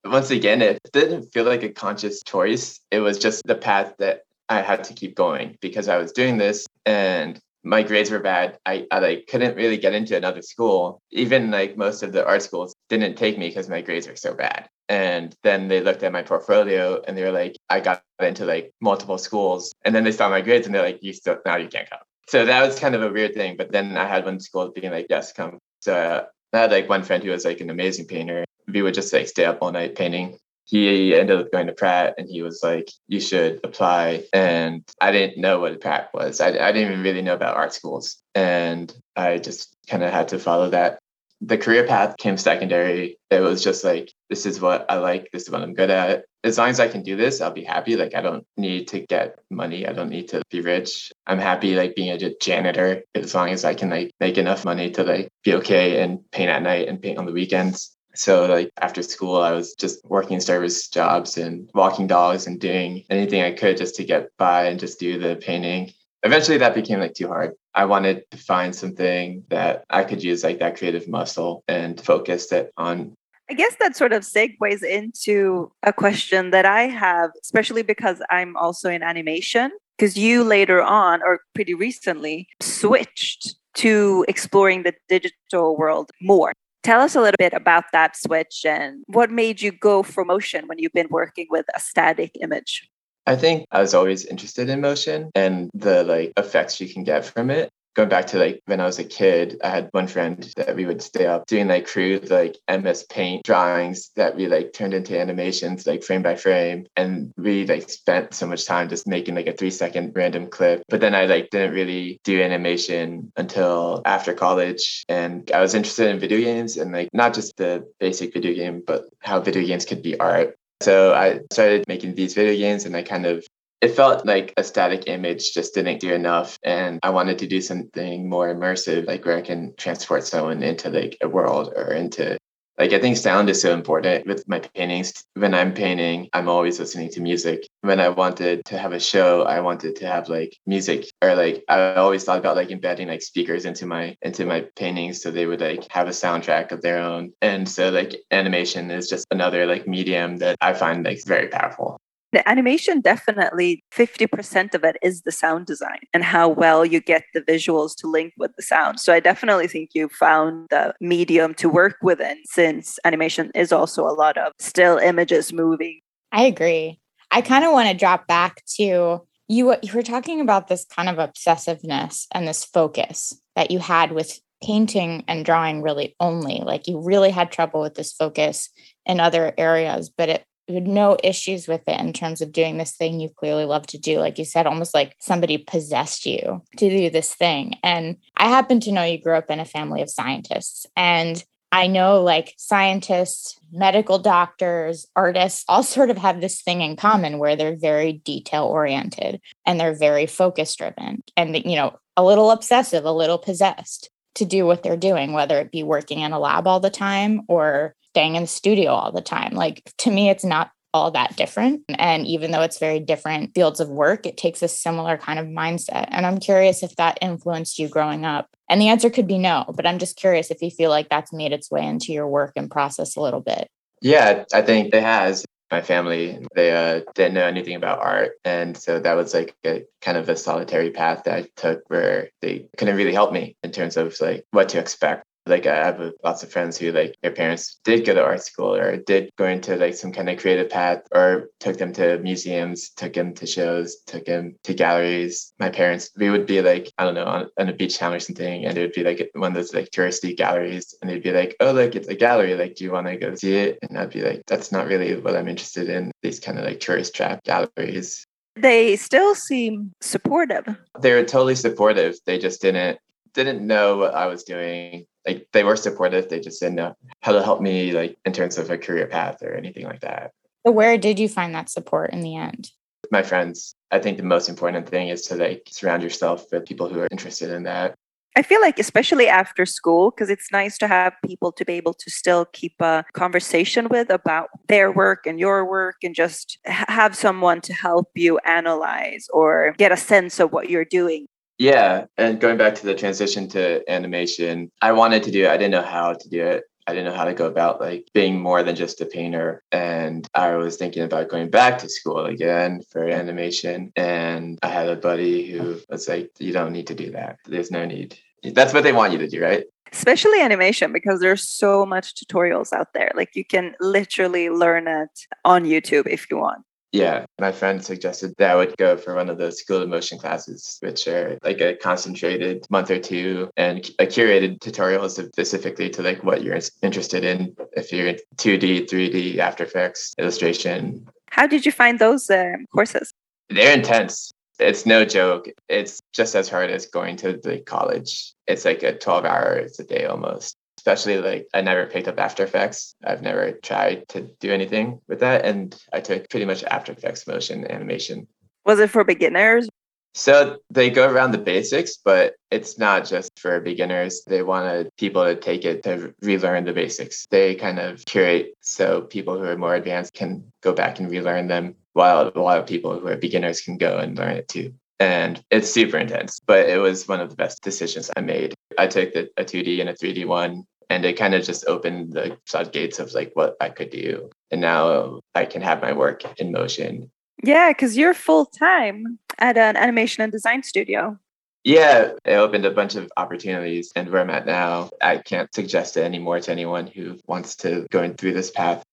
Once 0.05 0.31
again, 0.31 0.61
it 0.61 0.79
didn't 0.93 1.31
feel 1.33 1.45
like 1.45 1.63
a 1.63 1.69
conscious 1.69 2.23
choice. 2.23 2.79
It 2.91 2.99
was 2.99 3.17
just 3.17 3.43
the 3.45 3.55
path 3.55 3.95
that 3.99 4.21
I 4.47 4.61
had 4.61 4.83
to 4.85 4.93
keep 4.93 5.15
going 5.15 5.57
because 5.61 5.87
I 5.87 5.97
was 5.97 6.11
doing 6.11 6.37
this 6.37 6.67
and 6.85 7.39
my 7.63 7.83
grades 7.83 8.09
were 8.09 8.19
bad. 8.19 8.57
I, 8.65 8.87
I 8.89 8.99
like 8.99 9.27
couldn't 9.27 9.55
really 9.55 9.77
get 9.77 9.93
into 9.93 10.15
another 10.15 10.41
school. 10.41 11.01
Even 11.11 11.51
like 11.51 11.77
most 11.77 12.03
of 12.03 12.13
the 12.13 12.25
art 12.25 12.41
schools 12.41 12.73
didn't 12.87 13.15
take 13.15 13.37
me 13.37 13.49
because 13.49 13.69
my 13.69 13.81
grades 13.81 14.07
were 14.07 14.15
so 14.15 14.33
bad. 14.33 14.69
And 14.87 15.35
then 15.43 15.67
they 15.67 15.81
looked 15.81 16.01
at 16.01 16.11
my 16.11 16.23
portfolio 16.23 17.01
and 17.05 17.15
they 17.15 17.23
were 17.23 17.31
like, 17.31 17.57
I 17.69 17.79
got 17.79 18.01
into 18.19 18.45
like 18.45 18.71
multiple 18.81 19.17
schools. 19.17 19.73
And 19.83 19.93
then 19.93 20.03
they 20.03 20.11
saw 20.11 20.29
my 20.29 20.41
grades 20.41 20.65
and 20.65 20.73
they're 20.73 20.81
like, 20.81 20.99
you 21.01 21.13
still 21.13 21.37
now 21.45 21.57
you 21.57 21.67
can't 21.67 21.89
come. 21.89 21.99
So 22.27 22.45
that 22.45 22.65
was 22.65 22.79
kind 22.79 22.95
of 22.95 23.03
a 23.03 23.11
weird 23.11 23.33
thing. 23.33 23.55
But 23.57 23.71
then 23.71 23.97
I 23.97 24.07
had 24.07 24.25
one 24.25 24.39
school 24.39 24.71
being 24.71 24.91
like, 24.91 25.07
yes, 25.09 25.33
come. 25.33 25.59
So 25.81 25.93
uh, 25.93 26.25
I 26.53 26.57
had 26.57 26.71
like 26.71 26.89
one 26.89 27.03
friend 27.03 27.23
who 27.23 27.31
was 27.31 27.45
like 27.45 27.59
an 27.61 27.69
amazing 27.69 28.05
painter 28.05 28.45
we 28.71 28.81
would 28.81 28.93
just 28.93 29.13
like 29.13 29.27
stay 29.27 29.45
up 29.45 29.59
all 29.61 29.71
night 29.71 29.95
painting. 29.95 30.37
He 30.65 31.15
ended 31.15 31.39
up 31.39 31.51
going 31.51 31.67
to 31.67 31.73
Pratt 31.73 32.15
and 32.17 32.29
he 32.29 32.43
was 32.43 32.61
like, 32.61 32.91
you 33.07 33.19
should 33.19 33.59
apply. 33.63 34.25
And 34.33 34.83
I 35.01 35.11
didn't 35.11 35.41
know 35.41 35.59
what 35.59 35.81
Pratt 35.81 36.09
was. 36.13 36.39
I, 36.41 36.49
I 36.49 36.71
didn't 36.71 36.91
even 36.91 37.03
really 37.03 37.23
know 37.23 37.33
about 37.33 37.57
art 37.57 37.73
schools. 37.73 38.17
And 38.35 38.93
I 39.15 39.39
just 39.39 39.75
kind 39.89 40.03
of 40.03 40.11
had 40.11 40.27
to 40.29 40.39
follow 40.39 40.69
that. 40.69 40.99
the 41.41 41.57
career 41.57 41.87
path 41.87 42.17
came 42.17 42.37
secondary. 42.37 43.17
It 43.29 43.39
was 43.39 43.63
just 43.63 43.83
like, 43.83 44.11
this 44.29 44.45
is 44.45 44.59
what 44.59 44.85
I 44.89 44.97
like. 44.97 45.29
This 45.31 45.43
is 45.43 45.49
what 45.49 45.61
I'm 45.61 45.73
good 45.73 45.89
at. 45.89 46.25
As 46.43 46.57
long 46.57 46.69
as 46.69 46.79
I 46.79 46.87
can 46.87 47.01
do 47.01 47.15
this, 47.15 47.41
I'll 47.41 47.51
be 47.51 47.63
happy. 47.63 47.95
Like, 47.95 48.13
I 48.13 48.21
don't 48.21 48.45
need 48.57 48.89
to 48.89 48.99
get 49.01 49.39
money. 49.49 49.87
I 49.87 49.93
don't 49.93 50.09
need 50.09 50.29
to 50.29 50.41
be 50.49 50.61
rich. 50.61 51.11
I'm 51.25 51.39
happy, 51.39 51.75
like, 51.75 51.95
being 51.95 52.11
a 52.11 52.33
janitor 52.41 53.03
as 53.15 53.33
long 53.33 53.49
as 53.49 53.63
I 53.65 53.73
can, 53.73 53.89
like, 53.89 54.11
make 54.19 54.37
enough 54.37 54.65
money 54.65 54.91
to, 54.91 55.03
like, 55.03 55.29
be 55.43 55.53
okay 55.55 56.01
and 56.01 56.29
paint 56.31 56.49
at 56.49 56.61
night 56.61 56.87
and 56.87 57.01
paint 57.01 57.17
on 57.17 57.25
the 57.25 57.33
weekends. 57.33 57.95
So 58.19 58.47
like 58.47 58.69
after 58.81 59.01
school, 59.01 59.37
I 59.37 59.53
was 59.53 59.73
just 59.75 60.03
working 60.03 60.41
service 60.41 60.89
jobs 60.89 61.37
and 61.37 61.69
walking 61.73 62.05
dogs 62.05 62.47
and 62.47 62.59
doing 62.59 63.05
anything 63.09 63.41
I 63.41 63.53
could 63.53 63.77
just 63.77 63.95
to 63.95 64.03
get 64.03 64.27
by 64.37 64.65
and 64.65 64.77
just 64.77 64.99
do 64.99 65.17
the 65.17 65.37
painting. 65.37 65.93
Eventually 66.23 66.57
that 66.57 66.75
became 66.75 66.99
like 66.99 67.13
too 67.13 67.29
hard. 67.29 67.53
I 67.75 67.85
wanted 67.85 68.29
to 68.31 68.37
find 68.37 68.75
something 68.75 69.45
that 69.47 69.85
I 69.89 70.03
could 70.03 70.21
use 70.21 70.43
like 70.43 70.59
that 70.59 70.77
creative 70.77 71.07
muscle 71.07 71.63
and 71.69 72.01
focus 72.01 72.51
it 72.51 72.73
on. 72.75 73.13
I 73.49 73.53
guess 73.53 73.75
that 73.79 73.95
sort 73.95 74.11
of 74.11 74.23
segues 74.23 74.83
into 74.83 75.71
a 75.83 75.93
question 75.93 76.51
that 76.51 76.65
I 76.65 76.87
have, 76.87 77.31
especially 77.41 77.83
because 77.83 78.21
I'm 78.29 78.57
also 78.57 78.89
in 78.89 79.01
animation. 79.01 79.71
Because 79.97 80.17
you 80.17 80.43
later 80.43 80.81
on, 80.81 81.21
or 81.23 81.39
pretty 81.55 81.73
recently, 81.73 82.49
switched 82.61 83.55
to 83.75 84.25
exploring 84.27 84.83
the 84.83 84.93
digital 85.07 85.77
world 85.77 86.11
more. 86.21 86.53
Tell 86.83 87.01
us 87.01 87.15
a 87.15 87.21
little 87.21 87.37
bit 87.37 87.53
about 87.53 87.85
that 87.91 88.15
switch 88.15 88.65
and 88.65 89.03
what 89.07 89.31
made 89.31 89.61
you 89.61 89.71
go 89.71 90.01
for 90.01 90.23
motion 90.23 90.67
when 90.67 90.79
you've 90.79 90.93
been 90.93 91.09
working 91.09 91.47
with 91.49 91.65
a 91.75 91.79
static 91.79 92.31
image. 92.41 92.87
I 93.25 93.35
think 93.35 93.65
I 93.71 93.81
was 93.81 93.93
always 93.93 94.25
interested 94.25 94.69
in 94.69 94.81
motion 94.81 95.29
and 95.35 95.69
the 95.73 96.03
like 96.03 96.33
effects 96.37 96.81
you 96.81 96.91
can 96.91 97.03
get 97.03 97.25
from 97.25 97.49
it 97.49 97.69
going 97.99 98.07
back 98.07 98.27
to 98.27 98.37
like 98.37 98.61
when 98.65 98.79
I 98.79 98.85
was 98.85 98.97
a 98.97 99.03
kid, 99.03 99.59
I 99.61 99.69
had 99.69 99.89
one 99.91 100.07
friend 100.07 100.41
that 100.55 100.73
we 100.73 100.85
would 100.85 101.01
stay 101.01 101.25
up 101.25 101.45
doing 101.47 101.67
like 101.67 101.85
crude 101.85 102.29
like 102.29 102.57
MS 102.69 103.03
Paint 103.09 103.43
drawings 103.43 104.11
that 104.15 104.37
we 104.37 104.47
like 104.47 104.71
turned 104.71 104.93
into 104.93 105.19
animations 105.19 105.85
like 105.85 106.03
frame 106.03 106.21
by 106.21 106.35
frame, 106.35 106.87
and 106.95 107.33
we 107.35 107.65
like 107.65 107.89
spent 107.89 108.33
so 108.33 108.47
much 108.47 108.65
time 108.65 108.87
just 108.87 109.05
making 109.05 109.35
like 109.35 109.47
a 109.47 109.51
three 109.51 109.69
second 109.69 110.13
random 110.15 110.47
clip. 110.47 110.81
But 110.87 111.01
then 111.01 111.13
I 111.13 111.25
like 111.25 111.49
didn't 111.49 111.73
really 111.73 112.21
do 112.23 112.41
animation 112.41 113.33
until 113.35 114.01
after 114.05 114.33
college, 114.33 115.03
and 115.09 115.51
I 115.51 115.59
was 115.59 115.75
interested 115.75 116.07
in 116.07 116.19
video 116.19 116.39
games 116.39 116.77
and 116.77 116.93
like 116.93 117.09
not 117.11 117.33
just 117.33 117.57
the 117.57 117.85
basic 117.99 118.31
video 118.31 118.53
game, 118.53 118.81
but 118.87 119.09
how 119.19 119.41
video 119.41 119.65
games 119.65 119.83
could 119.83 120.01
be 120.01 120.17
art. 120.17 120.55
So 120.81 121.13
I 121.13 121.41
started 121.51 121.83
making 121.89 122.15
these 122.15 122.33
video 122.33 122.55
games 122.55 122.85
and 122.85 122.95
I 122.95 123.03
kind 123.03 123.25
of 123.25 123.45
it 123.81 123.95
felt 123.95 124.25
like 124.25 124.53
a 124.57 124.63
static 124.63 125.03
image 125.07 125.53
just 125.53 125.73
didn't 125.73 125.99
do 125.99 126.13
enough 126.13 126.57
and 126.63 126.99
i 127.03 127.09
wanted 127.09 127.39
to 127.39 127.47
do 127.47 127.61
something 127.61 128.29
more 128.29 128.53
immersive 128.53 129.07
like 129.07 129.25
where 129.25 129.37
i 129.37 129.41
can 129.41 129.73
transport 129.77 130.23
someone 130.23 130.63
into 130.63 130.89
like 130.89 131.17
a 131.21 131.29
world 131.29 131.71
or 131.75 131.93
into 131.93 132.37
like 132.77 132.93
i 132.93 132.99
think 132.99 133.17
sound 133.17 133.49
is 133.49 133.61
so 133.61 133.73
important 133.73 134.25
with 134.25 134.47
my 134.47 134.59
paintings. 134.59 135.13
When 135.33 135.53
i'm 135.53 135.73
painting 135.73 136.29
i'm 136.33 136.49
always 136.49 136.79
listening 136.79 137.09
to 137.11 137.21
music. 137.21 137.67
When 137.81 137.99
i 137.99 138.09
wanted 138.09 138.65
to 138.65 138.77
have 138.77 138.93
a 138.93 138.99
show 138.99 139.43
i 139.43 139.59
wanted 139.59 139.95
to 139.97 140.07
have 140.07 140.29
like 140.29 140.57
music 140.65 141.09
or 141.21 141.35
like 141.35 141.63
i 141.67 141.95
always 141.95 142.23
thought 142.23 142.39
about 142.39 142.55
like 142.55 142.71
embedding 142.71 143.07
like 143.07 143.21
speakers 143.21 143.65
into 143.65 143.85
my 143.85 144.15
into 144.21 144.45
my 144.45 144.65
paintings 144.75 145.21
so 145.21 145.29
they 145.31 145.45
would 145.45 145.61
like 145.61 145.85
have 145.91 146.07
a 146.07 146.11
soundtrack 146.11 146.71
of 146.71 146.81
their 146.81 146.99
own. 146.99 147.31
And 147.41 147.67
so 147.67 147.89
like 147.89 148.15
animation 148.31 148.91
is 148.91 149.09
just 149.09 149.25
another 149.31 149.65
like 149.65 149.87
medium 149.87 150.37
that 150.37 150.57
i 150.61 150.73
find 150.73 151.05
like 151.05 151.19
very 151.25 151.47
powerful 151.47 151.99
the 152.31 152.47
animation 152.47 153.01
definitely 153.01 153.83
50% 153.91 154.73
of 154.73 154.83
it 154.83 154.97
is 155.01 155.23
the 155.23 155.31
sound 155.31 155.65
design 155.65 155.99
and 156.13 156.23
how 156.23 156.47
well 156.47 156.85
you 156.85 156.99
get 156.99 157.23
the 157.33 157.41
visuals 157.41 157.95
to 157.97 158.07
link 158.07 158.33
with 158.37 158.55
the 158.55 158.61
sound. 158.61 158.99
So 158.99 159.13
I 159.13 159.19
definitely 159.19 159.67
think 159.67 159.91
you 159.93 160.09
found 160.09 160.67
the 160.69 160.93
medium 161.01 161.53
to 161.55 161.69
work 161.69 161.97
within 162.01 162.37
since 162.45 162.99
animation 163.03 163.51
is 163.55 163.71
also 163.71 164.03
a 164.03 164.13
lot 164.13 164.37
of 164.37 164.53
still 164.59 164.97
images 164.97 165.51
moving. 165.51 165.99
I 166.31 166.43
agree. 166.43 166.99
I 167.31 167.41
kind 167.41 167.65
of 167.65 167.71
want 167.71 167.89
to 167.89 167.95
drop 167.95 168.27
back 168.27 168.63
to 168.75 169.25
you 169.49 169.75
you 169.81 169.93
were 169.95 170.03
talking 170.03 170.39
about 170.39 170.67
this 170.67 170.85
kind 170.85 171.09
of 171.09 171.15
obsessiveness 171.17 172.27
and 172.31 172.47
this 172.47 172.63
focus 172.63 173.33
that 173.55 173.71
you 173.71 173.79
had 173.79 174.11
with 174.11 174.39
painting 174.63 175.23
and 175.27 175.43
drawing 175.43 175.81
really 175.81 176.15
only 176.19 176.61
like 176.63 176.87
you 176.87 176.99
really 176.99 177.31
had 177.31 177.51
trouble 177.51 177.81
with 177.81 177.95
this 177.95 178.13
focus 178.13 178.69
in 179.05 179.19
other 179.19 179.53
areas 179.57 180.09
but 180.09 180.29
it 180.29 180.45
no 180.69 181.17
issues 181.23 181.67
with 181.67 181.81
it 181.87 181.99
in 181.99 182.13
terms 182.13 182.41
of 182.41 182.51
doing 182.51 182.77
this 182.77 182.91
thing 182.91 183.19
you 183.19 183.29
clearly 183.29 183.65
love 183.65 183.87
to 183.87 183.97
do. 183.97 184.19
Like 184.19 184.37
you 184.37 184.45
said, 184.45 184.67
almost 184.67 184.93
like 184.93 185.15
somebody 185.19 185.57
possessed 185.57 186.25
you 186.25 186.61
to 186.77 186.89
do 186.89 187.09
this 187.09 187.33
thing. 187.33 187.75
And 187.83 188.17
I 188.37 188.47
happen 188.47 188.79
to 188.81 188.91
know 188.91 189.03
you 189.03 189.21
grew 189.21 189.35
up 189.35 189.49
in 189.49 189.59
a 189.59 189.65
family 189.65 190.01
of 190.01 190.09
scientists. 190.09 190.85
And 190.95 191.43
I 191.71 191.87
know 191.87 192.21
like 192.21 192.53
scientists, 192.57 193.59
medical 193.71 194.19
doctors, 194.19 195.07
artists 195.15 195.63
all 195.67 195.83
sort 195.83 196.09
of 196.09 196.17
have 196.17 196.41
this 196.41 196.61
thing 196.61 196.81
in 196.81 196.95
common 196.95 197.39
where 197.39 197.55
they're 197.55 197.77
very 197.77 198.13
detail 198.13 198.65
oriented 198.65 199.41
and 199.65 199.79
they're 199.79 199.95
very 199.95 200.25
focus 200.25 200.75
driven 200.75 201.23
and, 201.35 201.55
you 201.55 201.75
know, 201.75 201.97
a 202.17 202.23
little 202.23 202.51
obsessive, 202.51 203.05
a 203.05 203.11
little 203.11 203.37
possessed 203.37 204.09
to 204.39 204.45
do 204.45 204.65
what 204.65 204.83
they're 204.83 204.97
doing, 204.97 205.33
whether 205.33 205.59
it 205.59 205.71
be 205.71 205.83
working 205.83 206.19
in 206.19 206.31
a 206.31 206.39
lab 206.39 206.67
all 206.67 206.79
the 206.79 206.89
time 206.89 207.43
or 207.47 207.93
staying 208.11 208.35
in 208.35 208.43
the 208.43 208.47
studio 208.47 208.91
all 208.91 209.11
the 209.11 209.21
time. 209.21 209.53
Like 209.53 209.83
to 209.99 210.11
me, 210.11 210.29
it's 210.29 210.43
not 210.43 210.71
all 210.93 211.11
that 211.11 211.35
different. 211.35 211.83
And 211.89 212.25
even 212.25 212.51
though 212.51 212.61
it's 212.61 212.79
very 212.79 212.99
different 212.99 213.53
fields 213.53 213.79
of 213.79 213.89
work, 213.89 214.25
it 214.25 214.37
takes 214.37 214.63
a 214.63 214.67
similar 214.67 215.17
kind 215.17 215.39
of 215.39 215.45
mindset. 215.45 216.07
And 216.09 216.25
I'm 216.25 216.39
curious 216.39 216.81
if 216.81 216.95
that 216.95 217.19
influenced 217.21 217.77
you 217.77 217.87
growing 217.87 218.25
up. 218.25 218.47
And 218.69 218.81
the 218.81 218.89
answer 218.89 219.09
could 219.09 219.27
be 219.27 219.37
no, 219.37 219.65
but 219.75 219.85
I'm 219.85 219.99
just 219.99 220.17
curious 220.17 220.49
if 220.49 220.61
you 220.61 220.71
feel 220.71 220.89
like 220.89 221.09
that's 221.09 221.33
made 221.33 221.51
its 221.51 221.69
way 221.69 221.85
into 221.85 222.11
your 222.11 222.27
work 222.27 222.53
and 222.55 222.71
process 222.71 223.15
a 223.15 223.21
little 223.21 223.41
bit. 223.41 223.67
Yeah, 224.01 224.45
I 224.53 224.61
think 224.61 224.93
it 224.93 225.03
has. 225.03 225.45
My 225.71 225.81
family, 225.81 226.45
they 226.55 226.71
uh, 226.71 227.01
didn't 227.13 227.35
know 227.35 227.45
anything 227.45 227.75
about 227.75 227.99
art. 227.99 228.31
And 228.43 228.75
so 228.75 228.99
that 228.99 229.13
was 229.13 229.33
like 229.33 229.55
a 229.65 229.85
kind 230.01 230.17
of 230.17 230.27
a 230.27 230.35
solitary 230.35 230.89
path 230.89 231.23
that 231.25 231.35
I 231.35 231.47
took 231.55 231.83
where 231.87 232.29
they 232.41 232.67
couldn't 232.77 232.95
really 232.95 233.13
help 233.13 233.31
me 233.31 233.55
in 233.63 233.71
terms 233.71 233.95
of 233.95 234.15
like 234.19 234.45
what 234.51 234.69
to 234.69 234.79
expect 234.79 235.25
like 235.49 235.65
I 235.65 235.75
have 235.75 236.11
lots 236.23 236.43
of 236.43 236.51
friends 236.51 236.77
who 236.77 236.91
like 236.91 237.15
their 237.21 237.31
parents 237.31 237.79
did 237.83 238.05
go 238.05 238.13
to 238.13 238.23
art 238.23 238.43
school 238.43 238.75
or 238.75 238.97
did 238.97 239.31
go 239.37 239.45
into 239.45 239.75
like 239.75 239.95
some 239.95 240.11
kind 240.11 240.29
of 240.29 240.39
creative 240.39 240.69
path 240.69 241.01
or 241.11 241.49
took 241.59 241.77
them 241.77 241.93
to 241.93 242.19
museums, 242.19 242.89
took 242.91 243.13
them 243.13 243.33
to 243.35 243.45
shows, 243.45 243.97
took 244.05 244.25
them 244.25 244.55
to 244.63 244.73
galleries. 244.73 245.53
My 245.59 245.69
parents, 245.69 246.11
we 246.17 246.29
would 246.29 246.45
be 246.45 246.61
like, 246.61 246.91
I 246.97 247.03
don't 247.03 247.15
know, 247.15 247.25
on, 247.25 247.49
on 247.59 247.69
a 247.69 247.73
beach 247.73 247.97
town 247.97 248.13
or 248.13 248.19
something, 248.19 248.65
and 248.65 248.77
it 248.77 248.81
would 248.81 248.93
be 248.93 249.03
like 249.03 249.29
one 249.33 249.51
of 249.51 249.55
those 249.55 249.73
like 249.73 249.89
touristy 249.91 250.37
galleries. 250.37 250.95
And 251.01 251.09
they'd 251.09 251.23
be 251.23 251.33
like, 251.33 251.55
oh, 251.59 251.71
look, 251.71 251.95
it's 251.95 252.07
a 252.07 252.15
gallery. 252.15 252.55
Like, 252.55 252.75
do 252.75 252.83
you 252.83 252.91
want 252.91 253.07
to 253.07 253.17
go 253.17 253.35
see 253.35 253.55
it? 253.55 253.79
And 253.81 253.97
I'd 253.97 254.11
be 254.11 254.21
like, 254.21 254.43
that's 254.47 254.71
not 254.71 254.87
really 254.87 255.19
what 255.19 255.35
I'm 255.35 255.47
interested 255.47 255.89
in, 255.89 256.11
these 256.21 256.39
kind 256.39 256.59
of 256.59 256.65
like 256.65 256.79
tourist 256.79 257.15
trap 257.15 257.43
galleries 257.43 258.25
they 258.55 258.97
still 258.97 259.35
seem 259.35 259.93
supportive. 260.01 260.65
They 260.99 261.13
were 261.13 261.23
totally 261.23 261.55
supportive. 261.55 262.15
They 262.25 262.37
just 262.37 262.61
didn't 262.61 262.99
didn't 263.33 263.65
know 263.65 263.97
what 263.97 264.13
I 264.13 264.25
was 264.25 264.43
doing 264.43 265.05
like 265.29 265.47
they 265.53 265.63
were 265.63 265.75
supportive. 265.75 266.29
They 266.29 266.39
just 266.39 266.59
didn't 266.59 266.75
know 266.75 266.95
how 267.21 267.33
to 267.33 267.43
help 267.43 267.61
me 267.61 267.91
like 267.91 268.17
in 268.25 268.33
terms 268.33 268.57
of 268.57 268.69
a 268.69 268.77
career 268.77 269.07
path 269.07 269.41
or 269.43 269.53
anything 269.53 269.85
like 269.85 270.01
that. 270.01 270.31
So 270.65 270.71
where 270.71 270.97
did 270.97 271.19
you 271.19 271.29
find 271.29 271.53
that 271.55 271.69
support 271.69 272.11
in 272.11 272.21
the 272.21 272.35
end? 272.35 272.71
My 273.11 273.23
friends. 273.23 273.75
I 273.91 273.99
think 273.99 274.17
the 274.17 274.23
most 274.23 274.49
important 274.49 274.87
thing 274.89 275.07
is 275.09 275.21
to 275.27 275.35
like 275.35 275.63
surround 275.69 276.03
yourself 276.03 276.45
with 276.51 276.65
people 276.65 276.89
who 276.89 276.99
are 276.99 277.07
interested 277.11 277.49
in 277.51 277.63
that. 277.63 277.95
I 278.35 278.43
feel 278.43 278.61
like, 278.61 278.77
especially 278.77 279.27
after 279.27 279.65
school, 279.65 280.11
because 280.11 280.29
it's 280.29 280.51
nice 280.51 280.77
to 280.77 280.87
have 280.87 281.13
people 281.25 281.51
to 281.53 281.65
be 281.65 281.73
able 281.73 281.95
to 281.95 282.11
still 282.11 282.45
keep 282.45 282.75
a 282.79 283.03
conversation 283.13 283.89
with 283.89 284.09
about 284.11 284.49
their 284.67 284.91
work 284.91 285.25
and 285.25 285.39
your 285.39 285.65
work 285.65 285.97
and 286.03 286.13
just 286.13 286.59
have 286.65 287.15
someone 287.15 287.59
to 287.61 287.73
help 287.73 288.09
you 288.15 288.37
analyze 288.45 289.27
or 289.33 289.73
get 289.77 289.91
a 289.91 289.97
sense 289.97 290.39
of 290.39 290.53
what 290.53 290.69
you're 290.69 290.85
doing. 290.85 291.27
Yeah, 291.59 292.05
and 292.17 292.39
going 292.39 292.57
back 292.57 292.75
to 292.75 292.85
the 292.85 292.95
transition 292.95 293.49
to 293.49 293.83
animation, 293.91 294.71
I 294.81 294.93
wanted 294.93 295.23
to 295.23 295.31
do 295.31 295.43
it. 295.43 295.49
I 295.49 295.57
didn't 295.57 295.71
know 295.71 295.81
how 295.81 296.13
to 296.13 296.29
do 296.29 296.41
it. 296.41 296.63
I 296.87 296.93
didn't 296.93 297.11
know 297.11 297.17
how 297.17 297.25
to 297.25 297.35
go 297.35 297.45
about 297.45 297.79
like 297.79 298.07
being 298.13 298.41
more 298.41 298.63
than 298.63 298.75
just 298.75 299.01
a 299.01 299.05
painter. 299.05 299.61
And 299.71 300.25
I 300.33 300.55
was 300.55 300.77
thinking 300.77 301.03
about 301.03 301.29
going 301.29 301.51
back 301.51 301.77
to 301.79 301.89
school 301.89 302.25
again 302.25 302.81
for 302.89 303.07
animation. 303.07 303.91
And 303.95 304.57
I 304.63 304.69
had 304.69 304.87
a 304.87 304.95
buddy 304.95 305.51
who 305.51 305.79
was 305.89 306.07
like, 306.07 306.31
You 306.39 306.51
don't 306.51 306.71
need 306.71 306.87
to 306.87 306.95
do 306.95 307.11
that. 307.11 307.37
There's 307.45 307.69
no 307.69 307.85
need. 307.85 308.17
That's 308.43 308.73
what 308.73 308.83
they 308.83 308.93
want 308.93 309.11
you 309.11 309.19
to 309.19 309.27
do, 309.27 309.43
right? 309.43 309.65
Especially 309.91 310.41
animation, 310.41 310.93
because 310.93 311.19
there's 311.19 311.47
so 311.47 311.85
much 311.85 312.15
tutorials 312.15 312.73
out 312.73 312.93
there. 312.93 313.11
Like 313.15 313.35
you 313.35 313.43
can 313.43 313.75
literally 313.79 314.49
learn 314.49 314.87
it 314.87 315.27
on 315.45 315.65
YouTube 315.65 316.07
if 316.07 316.31
you 316.31 316.37
want. 316.37 316.63
Yeah, 316.91 317.25
my 317.39 317.51
friend 317.51 317.83
suggested 317.83 318.33
that 318.37 318.51
I 318.51 318.55
would 318.55 318.75
go 318.77 318.97
for 318.97 319.13
one 319.13 319.29
of 319.29 319.37
those 319.37 319.59
school 319.59 319.81
of 319.83 319.89
motion 319.89 320.17
classes, 320.17 320.77
which 320.81 321.07
are 321.07 321.37
like 321.43 321.61
a 321.61 321.75
concentrated 321.75 322.65
month 322.69 322.89
or 322.89 322.99
two 322.99 323.51
and 323.57 323.77
a 323.99 324.07
curated 324.07 324.59
tutorials 324.59 325.23
specifically 325.33 325.89
to 325.91 326.01
like 326.01 326.23
what 326.23 326.43
you're 326.43 326.59
interested 326.81 327.23
in. 327.23 327.55
If 327.73 327.91
you're 327.93 328.13
2D, 328.37 328.89
3D, 328.89 329.37
After 329.37 329.65
Effects, 329.65 330.15
illustration. 330.17 331.07
How 331.29 331.45
did 331.45 331.65
you 331.65 331.71
find 331.71 331.99
those 331.99 332.29
uh, 332.29 332.53
courses? 332.73 333.13
They're 333.49 333.77
intense. 333.77 334.31
It's 334.59 334.85
no 334.85 335.05
joke. 335.05 335.47
It's 335.69 336.01
just 336.11 336.35
as 336.35 336.49
hard 336.49 336.69
as 336.71 336.87
going 336.87 337.17
to 337.17 337.33
the 337.33 337.59
college. 337.59 338.33
It's 338.47 338.65
like 338.65 338.83
a 338.83 338.97
12 338.97 339.25
hours 339.25 339.79
a 339.79 339.83
day 339.83 340.05
almost. 340.05 340.57
Especially 340.79 341.17
like 341.17 341.45
I 341.53 341.59
never 341.59 341.85
picked 341.85 342.07
up 342.07 342.19
After 342.19 342.43
Effects. 342.43 342.95
I've 343.03 343.21
never 343.21 343.51
tried 343.51 344.07
to 344.09 344.21
do 344.39 344.49
anything 344.51 345.01
with 345.09 345.19
that. 345.19 345.43
And 345.43 345.75
I 345.91 345.99
took 345.99 346.29
pretty 346.29 346.45
much 346.45 346.63
After 346.63 346.93
Effects 346.93 347.27
motion 347.27 347.69
animation. 347.69 348.27
Was 348.65 348.79
it 348.79 348.89
for 348.89 349.03
beginners? 349.03 349.67
So 350.13 350.57
they 350.69 350.89
go 350.89 351.11
around 351.11 351.31
the 351.31 351.37
basics, 351.37 351.97
but 351.97 352.35
it's 352.49 352.79
not 352.79 353.05
just 353.05 353.37
for 353.37 353.59
beginners. 353.59 354.23
They 354.25 354.41
wanted 354.41 354.89
people 354.97 355.25
to 355.25 355.35
take 355.35 355.65
it 355.65 355.83
to 355.83 356.13
relearn 356.21 356.63
the 356.63 356.73
basics. 356.73 357.27
They 357.29 357.55
kind 357.55 357.77
of 357.77 358.03
curate 358.05 358.53
so 358.61 359.01
people 359.01 359.37
who 359.37 359.45
are 359.45 359.57
more 359.57 359.75
advanced 359.75 360.13
can 360.13 360.49
go 360.61 360.71
back 360.73 360.99
and 360.99 361.11
relearn 361.11 361.47
them, 361.47 361.75
while 361.93 362.31
a 362.33 362.39
lot 362.39 362.57
of 362.57 362.65
people 362.65 362.97
who 362.97 363.07
are 363.07 363.17
beginners 363.17 363.61
can 363.61 363.77
go 363.77 363.97
and 363.97 364.17
learn 364.17 364.37
it 364.37 364.47
too. 364.47 364.73
And 364.99 365.41
it's 365.49 365.71
super 365.71 365.97
intense, 365.97 366.41
but 366.45 366.67
it 366.67 366.77
was 366.77 367.07
one 367.07 367.21
of 367.21 367.29
the 367.29 367.35
best 367.35 367.63
decisions 367.63 368.11
I 368.17 368.21
made. 368.21 368.53
I 368.77 368.87
took 368.87 369.13
the, 369.13 369.29
a 369.37 369.45
2D 369.45 369.79
and 369.79 369.89
a 369.89 369.93
3D 369.93 370.25
one, 370.25 370.65
and 370.89 371.05
it 371.05 371.17
kind 371.17 371.35
of 371.35 371.43
just 371.43 371.65
opened 371.67 372.13
the 372.13 372.37
floodgates 372.45 372.99
of 372.99 373.13
like 373.13 373.31
what 373.33 373.55
I 373.61 373.69
could 373.69 373.91
do. 373.91 374.29
And 374.51 374.59
now 374.59 375.21
I 375.35 375.45
can 375.45 375.61
have 375.61 375.81
my 375.81 375.93
work 375.93 376.23
in 376.39 376.51
motion 376.51 377.09
yeah, 377.43 377.69
because 377.69 377.97
you're 377.97 378.13
full 378.13 378.45
time 378.45 379.19
at 379.37 379.57
an 379.57 379.77
animation 379.77 380.23
and 380.23 380.31
design 380.31 380.63
studio. 380.63 381.17
Yeah, 381.63 382.13
it 382.25 382.33
opened 382.33 382.65
a 382.65 382.71
bunch 382.71 382.95
of 382.95 383.11
opportunities. 383.17 383.91
And 383.95 384.09
where 384.09 384.21
I'm 384.21 384.29
at 384.29 384.45
now, 384.45 384.89
I 385.01 385.17
can't 385.17 385.53
suggest 385.53 385.97
it 385.97 386.03
anymore 386.03 386.39
to 386.39 386.51
anyone 386.51 386.87
who 386.87 387.17
wants 387.27 387.55
to 387.57 387.85
go 387.91 388.11
through 388.13 388.33
this 388.33 388.51
path. 388.51 388.83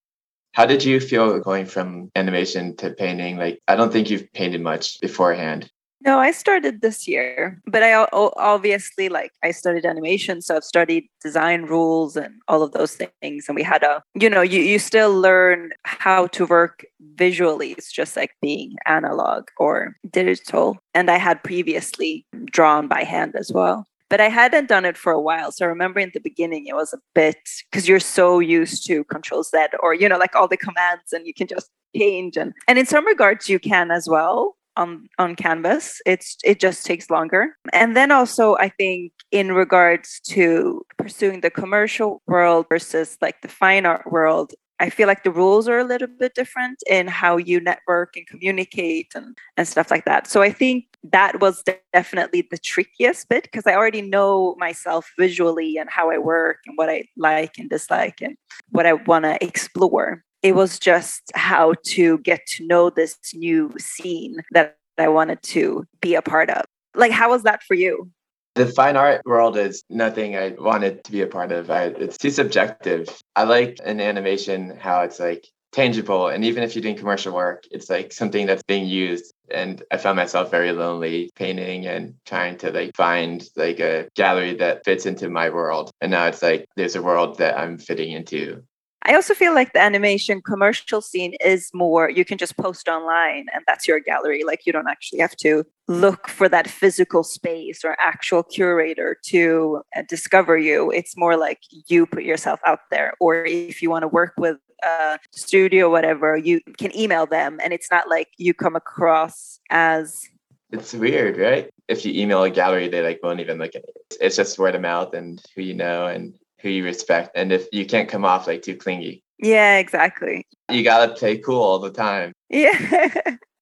How 0.53 0.67
did 0.67 0.85
you 0.85 1.01
feel 1.01 1.39
going 1.41 1.67
from 1.67 2.11
animation 2.17 2.77
to 2.77 2.91
painting? 2.91 3.37
Like, 3.37 3.61
I 3.69 3.77
don't 3.77 3.93
think 3.93 4.11
you've 4.11 4.33
painted 4.33 4.63
much 4.63 5.01
beforehand. 5.01 5.71
No, 6.07 6.21
I 6.21 6.31
started 6.31 6.83
this 6.83 7.09
year, 7.09 7.61
but 7.67 7.83
I 7.83 8.07
obviously 8.13 9.09
like 9.09 9.33
I 9.43 9.51
studied 9.51 9.85
animation, 9.85 10.41
so 10.41 10.55
I've 10.55 10.63
studied 10.63 11.09
design 11.21 11.63
rules 11.65 12.17
and 12.17 12.33
all 12.47 12.63
of 12.63 12.71
those 12.71 12.95
things. 12.95 13.47
And 13.49 13.57
we 13.57 13.65
had 13.65 13.83
a, 13.83 14.01
you 14.15 14.31
know, 14.31 14.41
you 14.41 14.61
you 14.61 14.79
still 14.79 15.13
learn 15.13 15.73
how 15.85 16.29
to 16.29 16.47
work 16.47 16.87
visually. 17.17 17.73
It's 17.73 17.91
just 17.91 18.17
like 18.17 18.31
being 18.41 18.77
analog 18.87 19.49
or 19.59 19.97
digital. 20.09 20.79
And 20.95 21.11
I 21.11 21.17
had 21.19 21.43
previously 21.43 22.25
drawn 22.53 22.87
by 22.87 23.03
hand 23.03 23.35
as 23.35 23.53
well 23.53 23.85
but 24.09 24.21
I 24.21 24.29
hadn't 24.29 24.69
done 24.69 24.85
it 24.85 24.97
for 24.97 25.13
a 25.13 25.21
while. 25.21 25.51
So 25.51 25.65
I 25.65 25.69
remember 25.69 25.99
in 25.99 26.13
the 26.15 26.21
beginning, 26.21 26.67
it 26.67 26.77
was 26.77 26.93
a 26.93 26.99
bit 27.13 27.37
because 27.69 27.89
you're 27.89 27.99
so 27.99 28.39
used 28.39 28.87
to 28.87 29.03
Control 29.03 29.43
Z 29.43 29.67
or, 29.81 29.95
you 29.95 30.09
know, 30.09 30.17
like 30.17 30.37
all 30.37 30.47
the 30.47 30.57
commands 30.57 31.13
and 31.13 31.27
you 31.27 31.35
can 31.35 31.49
just 31.49 31.69
change. 31.97 32.37
And, 32.37 32.53
and 32.69 32.79
in 32.79 32.87
some 32.87 33.05
regards, 33.05 33.49
you 33.49 33.59
can 33.59 33.91
as 33.91 34.09
well 34.09 34.57
on 34.77 35.09
on 35.19 35.37
canvas. 35.37 36.01
It's 36.07 36.37
it 36.45 36.61
just 36.61 36.87
takes 36.87 37.11
longer. 37.11 37.57
And 37.73 37.97
then 37.97 38.11
also 38.11 38.57
i 38.57 38.69
think 38.69 39.13
in 39.31 39.53
regards 39.53 40.21
to 40.21 40.83
pursuing 40.97 41.41
the 41.41 41.51
commercial 41.51 42.23
world 42.27 42.67
versus 42.69 43.17
like 43.21 43.41
the 43.43 43.49
fine 43.49 43.87
art 43.87 44.11
world 44.11 44.53
I 44.79 44.91
feel 44.91 45.07
like 45.07 45.25
the 45.25 45.31
rules 45.31 45.69
are 45.69 45.79
a 45.79 45.85
little 45.85 46.09
bit 46.09 46.35
different 46.35 46.83
in 46.89 47.07
how 47.07 47.39
you 47.39 47.61
network 47.61 48.15
and 48.17 48.27
communicate 48.27 49.13
and, 49.15 49.37
and 49.57 49.67
stuff 49.67 49.91
like 49.91 50.05
that. 50.05 50.27
So 50.27 50.43
I 50.43 50.53
think 50.53 50.85
that 51.03 51.41
was 51.41 51.63
definitely 51.95 52.47
the 52.51 52.59
trickiest 52.59 53.29
bit 53.29 53.45
because 53.45 53.67
I 53.67 53.75
already 53.75 54.03
know 54.03 54.55
myself 54.59 55.11
visually 55.19 55.79
and 55.79 55.89
how 55.89 56.11
I 56.11 56.19
work 56.19 56.59
and 56.67 56.77
what 56.77 56.91
I 56.91 57.05
like 57.17 57.57
and 57.59 57.71
dislike 57.71 58.21
and 58.21 58.37
what 58.71 58.85
I 58.85 58.93
want 58.93 59.25
to 59.25 59.43
explore 59.43 60.23
it 60.47 60.55
was 60.55 60.79
just 60.79 61.33
how 61.35 61.75
to 61.83 62.19
get 62.19 62.47
to 62.47 62.65
know 62.69 62.89
this 62.89 63.19
new 63.35 63.75
scene 63.81 64.37
that 64.53 64.77
I 64.97 65.09
wanted 65.09 65.43
to 65.43 65.85
be 66.01 66.15
a 66.15 66.23
part 66.23 66.51
of. 66.51 66.65
Like, 66.95 67.11
how 67.11 67.31
was 67.31 67.43
that 67.43 67.65
for 67.65 67.75
you? 67.75 68.09
The 68.55 68.67
fine 68.67 68.97
art 68.97 69.23
world 69.27 69.57
is 69.57 69.83
nothing 69.91 70.37
I 70.37 70.55
wanted 70.57 71.03
to 71.03 71.11
be 71.11 71.21
a 71.23 71.27
part 71.27 71.51
of. 71.51 71.69
I, 71.69 71.87
it's 71.87 72.17
too 72.17 72.31
subjective. 72.31 73.09
I 73.35 73.43
like 73.43 73.81
in 73.81 74.01
animation 74.01 74.79
how 74.79 75.01
it's 75.01 75.19
like 75.19 75.49
tangible. 75.73 76.29
And 76.29 76.45
even 76.45 76.63
if 76.63 76.77
you're 76.77 76.83
doing 76.83 76.97
commercial 76.97 77.35
work, 77.35 77.65
it's 77.73 77.91
like 77.91 78.13
something 78.13 78.47
that's 78.47 78.63
being 78.63 78.87
used. 78.87 79.35
And 79.51 79.83
I 79.91 79.97
found 79.97 80.15
myself 80.15 80.53
very 80.53 80.71
lonely 80.71 81.29
painting 81.35 81.87
and 81.87 82.15
trying 82.25 82.57
to 82.59 82.71
like 82.71 82.95
find 82.95 83.45
like 83.57 83.81
a 83.81 84.09
gallery 84.15 84.55
that 84.55 84.85
fits 84.85 85.07
into 85.07 85.29
my 85.29 85.51
world. 85.51 85.91
And 86.01 86.13
now 86.13 86.29
it's 86.29 86.41
like 86.41 86.67
there's 86.77 86.95
a 86.95 87.03
world 87.03 87.39
that 87.39 87.59
I'm 87.59 87.79
fitting 87.79 88.13
into. 88.13 88.63
I 89.07 89.15
also 89.15 89.35
feel 89.35 89.55
like 89.55 89.73
the 89.73 89.81
animation 89.81 90.43
commercial 90.43 91.01
scene 91.01 91.35
is 91.41 91.71
more, 91.73 92.11
you 92.11 92.25
can 92.25 92.39
just 92.39 92.57
post 92.57 92.89
online 92.89 93.47
and 93.55 93.63
that's 93.65 93.87
your 93.87 94.01
gallery. 94.01 94.43
Like 94.43 94.67
you 94.67 94.73
don't 94.73 94.89
actually 94.89 95.21
have 95.21 95.37
to 95.37 95.65
look 95.87 96.27
for 96.27 96.49
that 96.49 96.69
physical 96.69 97.23
space 97.23 97.85
or 97.85 97.97
actual 98.01 98.43
curator 98.43 99.17
to 99.27 99.83
uh, 99.95 100.03
discover 100.09 100.59
you. 100.59 100.91
It's 100.91 101.17
more 101.17 101.37
like 101.37 101.61
you 101.87 102.05
put 102.07 102.25
yourself 102.25 102.59
out 102.67 102.81
there. 102.91 103.13
Or 103.21 103.45
if 103.45 103.81
you 103.81 103.91
want 103.91 104.03
to 104.03 104.09
work 104.09 104.33
with 104.39 104.57
a 104.83 105.21
studio, 105.31 105.89
whatever, 105.89 106.37
you 106.37 106.61
can 106.77 106.95
email 106.97 107.27
them 107.27 107.61
and 107.63 107.73
it's 107.73 107.93
not 107.93 108.09
like 108.09 108.31
you 108.39 108.55
come 108.55 108.75
across 108.75 109.61
as 109.71 110.29
it's 110.73 110.93
weird, 110.93 111.37
right? 111.37 111.71
If 111.87 112.05
you 112.05 112.21
email 112.21 112.43
a 112.43 112.51
gallery, 112.51 112.89
they 112.89 113.01
like 113.01 113.21
won't 113.23 113.39
even 113.39 113.59
look 113.59 113.77
at 113.77 113.85
it. 113.85 114.17
It's 114.21 114.35
just 114.35 114.59
word 114.59 114.75
of 114.75 114.83
mouth 114.83 115.15
and 115.15 115.41
who 115.55 115.63
you 115.63 115.75
know 115.75 116.09
and 116.09 116.35
who 116.61 116.69
you 116.69 116.85
respect 116.85 117.31
and 117.35 117.53
if 117.53 117.67
you 117.73 117.87
can't 117.87 118.09
come 118.09 118.25
off 118.25 118.47
like 118.47 118.63
too 118.63 118.77
clingy. 118.77 119.23
Yeah 119.39 119.79
exactly. 119.79 120.47
You 120.71 120.83
gotta 120.83 121.15
play 121.15 121.39
cool 121.39 121.63
all 121.63 121.79
the 121.79 121.91
time. 121.91 122.33
Yeah. 122.49 123.13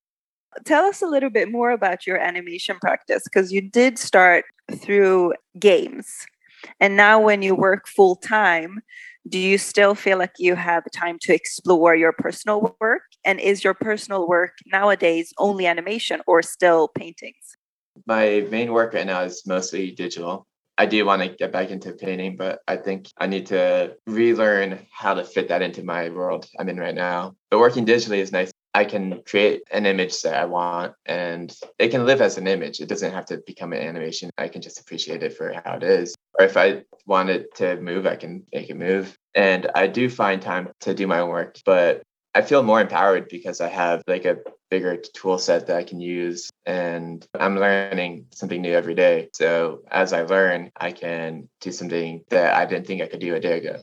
Tell 0.64 0.84
us 0.84 1.02
a 1.02 1.06
little 1.06 1.30
bit 1.30 1.50
more 1.50 1.70
about 1.70 2.06
your 2.06 2.18
animation 2.18 2.76
practice 2.80 3.24
because 3.24 3.52
you 3.52 3.60
did 3.60 3.98
start 3.98 4.44
through 4.72 5.34
games 5.58 6.08
and 6.80 6.96
now 6.96 7.20
when 7.20 7.42
you 7.42 7.54
work 7.54 7.86
full 7.88 8.16
time 8.16 8.80
do 9.28 9.38
you 9.38 9.56
still 9.56 9.94
feel 9.94 10.18
like 10.18 10.34
you 10.38 10.54
have 10.54 10.84
time 10.92 11.18
to 11.22 11.34
explore 11.34 11.94
your 11.96 12.12
personal 12.12 12.76
work? 12.80 13.02
And 13.24 13.40
is 13.40 13.64
your 13.64 13.72
personal 13.74 14.28
work 14.28 14.52
nowadays 14.66 15.32
only 15.38 15.66
animation 15.66 16.20
or 16.26 16.42
still 16.42 16.88
paintings? 16.88 17.56
My 18.06 18.46
main 18.50 18.72
work 18.72 18.92
right 18.92 19.06
now 19.06 19.22
is 19.22 19.46
mostly 19.46 19.92
digital 19.92 20.46
I 20.76 20.86
do 20.86 21.04
want 21.06 21.22
to 21.22 21.28
get 21.28 21.52
back 21.52 21.70
into 21.70 21.92
painting, 21.92 22.36
but 22.36 22.60
I 22.66 22.76
think 22.76 23.08
I 23.16 23.26
need 23.26 23.46
to 23.46 23.96
relearn 24.06 24.86
how 24.90 25.14
to 25.14 25.24
fit 25.24 25.48
that 25.48 25.62
into 25.62 25.84
my 25.84 26.08
world 26.08 26.48
I'm 26.58 26.68
in 26.68 26.78
right 26.78 26.94
now. 26.94 27.36
But 27.50 27.60
working 27.60 27.86
digitally 27.86 28.18
is 28.18 28.32
nice. 28.32 28.50
I 28.76 28.84
can 28.84 29.22
create 29.22 29.62
an 29.70 29.86
image 29.86 30.20
that 30.22 30.34
I 30.34 30.46
want 30.46 30.94
and 31.06 31.56
it 31.78 31.90
can 31.90 32.06
live 32.06 32.20
as 32.20 32.38
an 32.38 32.48
image. 32.48 32.80
It 32.80 32.88
doesn't 32.88 33.12
have 33.12 33.26
to 33.26 33.40
become 33.46 33.72
an 33.72 33.78
animation. 33.78 34.30
I 34.36 34.48
can 34.48 34.62
just 34.62 34.80
appreciate 34.80 35.22
it 35.22 35.36
for 35.36 35.52
how 35.64 35.76
it 35.76 35.84
is. 35.84 36.16
Or 36.36 36.44
if 36.44 36.56
I 36.56 36.82
want 37.06 37.30
it 37.30 37.54
to 37.56 37.80
move, 37.80 38.04
I 38.04 38.16
can 38.16 38.42
make 38.52 38.70
it 38.70 38.76
move. 38.76 39.16
And 39.36 39.70
I 39.76 39.86
do 39.86 40.10
find 40.10 40.42
time 40.42 40.70
to 40.80 40.92
do 40.92 41.06
my 41.06 41.20
own 41.20 41.30
work, 41.30 41.56
but 41.64 42.02
I 42.34 42.42
feel 42.42 42.64
more 42.64 42.80
empowered 42.80 43.28
because 43.28 43.60
I 43.60 43.68
have 43.68 44.02
like 44.08 44.24
a 44.24 44.38
bigger 44.74 44.96
tool 44.96 45.38
set 45.38 45.68
that 45.68 45.76
I 45.76 45.84
can 45.84 46.00
use 46.00 46.50
and 46.66 47.24
I'm 47.38 47.56
learning 47.56 48.26
something 48.32 48.60
new 48.60 48.72
every 48.72 48.96
day. 48.96 49.28
So 49.32 49.82
as 49.92 50.12
I 50.12 50.22
learn, 50.22 50.72
I 50.76 50.90
can 50.90 51.48
do 51.60 51.70
something 51.70 52.24
that 52.30 52.54
I 52.54 52.66
didn't 52.66 52.88
think 52.88 53.00
I 53.00 53.06
could 53.06 53.20
do 53.20 53.36
a 53.36 53.40
day 53.40 53.58
ago. 53.58 53.76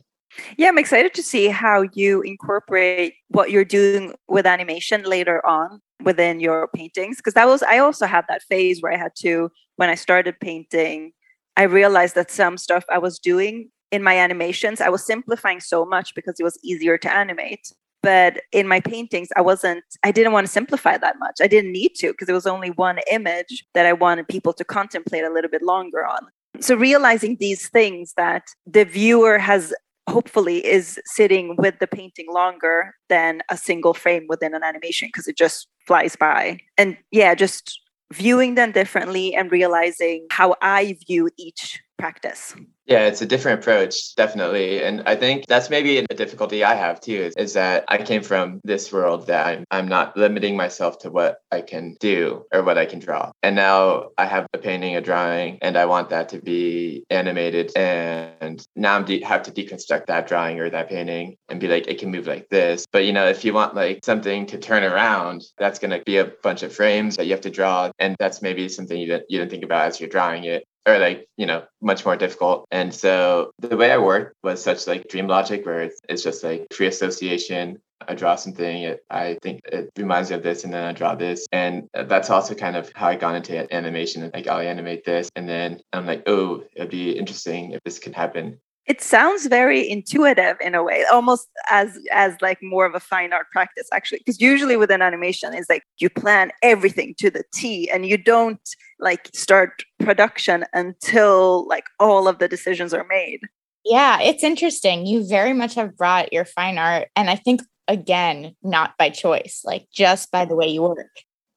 Yeah, 0.58 0.68
I'm 0.68 0.76
excited 0.76 1.14
to 1.14 1.22
see 1.22 1.48
how 1.48 1.86
you 1.94 2.20
incorporate 2.20 3.14
what 3.28 3.50
you're 3.50 3.64
doing 3.64 4.14
with 4.28 4.44
animation 4.44 5.02
later 5.04 5.44
on 5.46 5.80
within 6.04 6.40
your 6.40 6.68
paintings 6.76 7.16
because 7.16 7.34
that 7.34 7.46
was 7.46 7.62
I 7.62 7.78
also 7.78 8.04
had 8.06 8.26
that 8.28 8.42
phase 8.42 8.82
where 8.82 8.92
I 8.92 8.98
had 8.98 9.12
to 9.24 9.50
when 9.76 9.88
I 9.88 9.94
started 9.94 10.40
painting 10.40 11.12
I 11.56 11.62
realized 11.62 12.16
that 12.16 12.30
some 12.30 12.58
stuff 12.58 12.84
I 12.90 12.98
was 12.98 13.18
doing 13.18 13.70
in 13.92 14.02
my 14.02 14.16
animations 14.16 14.80
I 14.80 14.88
was 14.88 15.06
simplifying 15.06 15.60
so 15.60 15.86
much 15.86 16.14
because 16.14 16.40
it 16.40 16.44
was 16.44 16.58
easier 16.64 16.98
to 16.98 17.12
animate 17.12 17.72
but 18.02 18.40
in 18.52 18.66
my 18.66 18.80
paintings 18.80 19.28
i 19.36 19.40
wasn't 19.40 19.84
i 20.02 20.10
didn't 20.10 20.32
want 20.32 20.46
to 20.46 20.52
simplify 20.52 20.96
that 20.96 21.18
much. 21.18 21.36
I 21.40 21.46
didn't 21.46 21.72
need 21.72 21.94
to 21.96 22.08
because 22.08 22.28
it 22.28 22.32
was 22.32 22.46
only 22.46 22.70
one 22.70 22.98
image 23.10 23.64
that 23.74 23.86
i 23.86 23.92
wanted 23.92 24.28
people 24.28 24.52
to 24.54 24.64
contemplate 24.64 25.24
a 25.24 25.30
little 25.30 25.50
bit 25.50 25.62
longer 25.62 26.06
on. 26.06 26.26
So 26.60 26.74
realizing 26.74 27.36
these 27.36 27.68
things 27.68 28.14
that 28.16 28.48
the 28.66 28.84
viewer 28.84 29.38
has 29.38 29.74
hopefully 30.08 30.64
is 30.66 31.00
sitting 31.04 31.56
with 31.56 31.78
the 31.78 31.86
painting 31.86 32.26
longer 32.30 32.94
than 33.08 33.40
a 33.48 33.56
single 33.56 33.94
frame 33.94 34.26
within 34.28 34.52
an 34.54 34.64
animation 34.64 35.08
because 35.08 35.28
it 35.28 35.36
just 35.36 35.68
flies 35.86 36.16
by. 36.16 36.58
And 36.76 36.96
yeah 37.10 37.34
just 37.34 37.80
viewing 38.12 38.56
them 38.56 38.72
differently 38.72 39.34
and 39.34 39.50
realizing 39.50 40.26
how 40.30 40.54
i 40.60 40.96
view 41.06 41.30
each 41.38 41.82
practice 42.02 42.56
yeah, 42.86 43.06
it's 43.06 43.22
a 43.22 43.26
different 43.26 43.60
approach, 43.60 44.14
definitely. 44.16 44.82
And 44.82 45.02
I 45.06 45.14
think 45.14 45.46
that's 45.46 45.70
maybe 45.70 45.98
a 45.98 46.06
difficulty 46.06 46.64
I 46.64 46.74
have 46.74 47.00
too, 47.00 47.12
is, 47.12 47.34
is 47.36 47.52
that 47.52 47.84
I 47.88 47.98
came 47.98 48.22
from 48.22 48.60
this 48.64 48.92
world 48.92 49.28
that 49.28 49.46
I'm, 49.46 49.64
I'm 49.70 49.88
not 49.88 50.16
limiting 50.16 50.56
myself 50.56 50.98
to 51.00 51.10
what 51.10 51.38
I 51.52 51.60
can 51.60 51.96
do 52.00 52.44
or 52.52 52.64
what 52.64 52.78
I 52.78 52.86
can 52.86 52.98
draw. 52.98 53.30
And 53.42 53.54
now 53.54 54.08
I 54.18 54.26
have 54.26 54.46
a 54.52 54.58
painting, 54.58 54.96
a 54.96 55.00
drawing, 55.00 55.58
and 55.62 55.76
I 55.76 55.86
want 55.86 56.10
that 56.10 56.28
to 56.30 56.40
be 56.40 57.04
animated. 57.08 57.70
And 57.76 58.64
now 58.74 58.96
I'm 58.96 59.04
de- 59.04 59.22
have 59.22 59.44
to 59.44 59.52
deconstruct 59.52 60.06
that 60.06 60.26
drawing 60.26 60.58
or 60.58 60.68
that 60.68 60.88
painting 60.88 61.36
and 61.48 61.60
be 61.60 61.68
like, 61.68 61.86
it 61.86 61.98
can 61.98 62.10
move 62.10 62.26
like 62.26 62.48
this. 62.48 62.84
But 62.92 63.04
you 63.04 63.12
know, 63.12 63.28
if 63.28 63.44
you 63.44 63.54
want 63.54 63.76
like 63.76 64.04
something 64.04 64.44
to 64.46 64.58
turn 64.58 64.82
around, 64.82 65.44
that's 65.56 65.78
going 65.78 65.92
to 65.92 66.02
be 66.04 66.16
a 66.16 66.32
bunch 66.42 66.64
of 66.64 66.74
frames 66.74 67.16
that 67.16 67.26
you 67.26 67.32
have 67.32 67.42
to 67.42 67.50
draw. 67.50 67.92
And 68.00 68.16
that's 68.18 68.42
maybe 68.42 68.68
something 68.68 68.98
you 69.00 69.06
didn't, 69.06 69.26
you 69.28 69.38
didn't 69.38 69.52
think 69.52 69.64
about 69.64 69.86
as 69.86 70.00
you're 70.00 70.10
drawing 70.10 70.44
it. 70.44 70.64
Or 70.86 70.98
like 70.98 71.28
you 71.36 71.46
know 71.46 71.62
much 71.80 72.04
more 72.04 72.16
difficult 72.16 72.66
and 72.70 72.94
so 72.94 73.52
the 73.58 73.76
way 73.76 73.90
i 73.92 73.98
work 73.98 74.34
was 74.42 74.62
such 74.62 74.86
like 74.86 75.08
dream 75.08 75.26
logic 75.26 75.64
where 75.64 75.82
it's, 75.82 76.00
it's 76.08 76.22
just 76.22 76.42
like 76.42 76.66
free 76.72 76.86
association 76.86 77.78
I 78.08 78.14
draw 78.14 78.36
something, 78.36 78.82
it, 78.82 79.04
I 79.10 79.38
think 79.42 79.60
it 79.64 79.90
reminds 79.96 80.30
me 80.30 80.36
of 80.36 80.42
this, 80.42 80.64
and 80.64 80.72
then 80.72 80.84
I 80.84 80.92
draw 80.92 81.14
this. 81.14 81.46
And 81.52 81.88
that's 81.92 82.30
also 82.30 82.54
kind 82.54 82.76
of 82.76 82.90
how 82.94 83.08
I 83.08 83.16
got 83.16 83.34
into 83.34 83.72
animation. 83.74 84.30
Like, 84.32 84.46
I'll 84.46 84.60
animate 84.60 85.04
this, 85.04 85.30
and 85.36 85.48
then 85.48 85.80
I'm 85.92 86.06
like, 86.06 86.22
oh, 86.26 86.64
it'd 86.74 86.90
be 86.90 87.12
interesting 87.12 87.72
if 87.72 87.82
this 87.84 87.98
could 87.98 88.14
happen. 88.14 88.58
It 88.86 89.00
sounds 89.00 89.46
very 89.46 89.88
intuitive 89.88 90.56
in 90.60 90.74
a 90.74 90.82
way, 90.82 91.04
almost 91.12 91.48
as 91.70 91.98
as 92.10 92.34
like 92.42 92.58
more 92.62 92.84
of 92.84 92.94
a 92.94 93.00
fine 93.00 93.32
art 93.32 93.46
practice, 93.52 93.88
actually. 93.92 94.18
Because 94.18 94.40
usually 94.40 94.76
with 94.76 94.90
an 94.90 95.02
animation, 95.02 95.54
is 95.54 95.66
like 95.68 95.84
you 95.98 96.10
plan 96.10 96.50
everything 96.62 97.14
to 97.18 97.30
the 97.30 97.44
T, 97.54 97.88
and 97.90 98.06
you 98.06 98.16
don't 98.16 98.68
like 98.98 99.30
start 99.32 99.84
production 100.00 100.64
until 100.72 101.66
like 101.68 101.84
all 102.00 102.26
of 102.26 102.38
the 102.38 102.48
decisions 102.48 102.92
are 102.92 103.06
made. 103.08 103.40
Yeah, 103.84 104.20
it's 104.20 104.42
interesting. 104.42 105.06
You 105.06 105.26
very 105.28 105.52
much 105.52 105.74
have 105.76 105.96
brought 105.96 106.32
your 106.32 106.44
fine 106.44 106.78
art, 106.78 107.08
and 107.14 107.30
I 107.30 107.36
think 107.36 107.62
again, 107.86 108.56
not 108.62 108.96
by 108.98 109.10
choice, 109.10 109.62
like 109.64 109.86
just 109.94 110.30
by 110.32 110.44
the 110.44 110.56
way 110.56 110.66
you 110.66 110.82
work. 110.82 111.10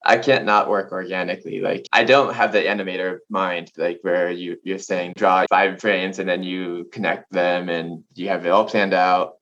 I 0.06 0.18
can't 0.18 0.44
not 0.44 0.70
work 0.70 0.92
organically. 0.92 1.60
Like 1.60 1.86
I 1.92 2.04
don't 2.04 2.32
have 2.32 2.52
the 2.52 2.60
animator 2.60 3.18
mind, 3.28 3.72
like 3.76 3.98
where 4.02 4.30
you 4.30 4.56
you're 4.62 4.78
saying 4.78 5.14
draw 5.16 5.44
five 5.50 5.80
frames 5.80 6.18
and 6.18 6.28
then 6.28 6.42
you 6.42 6.88
connect 6.92 7.30
them 7.32 7.68
and 7.68 8.04
you 8.14 8.28
have 8.28 8.46
it 8.46 8.50
all 8.50 8.64
planned 8.64 8.94
out. 8.94 9.34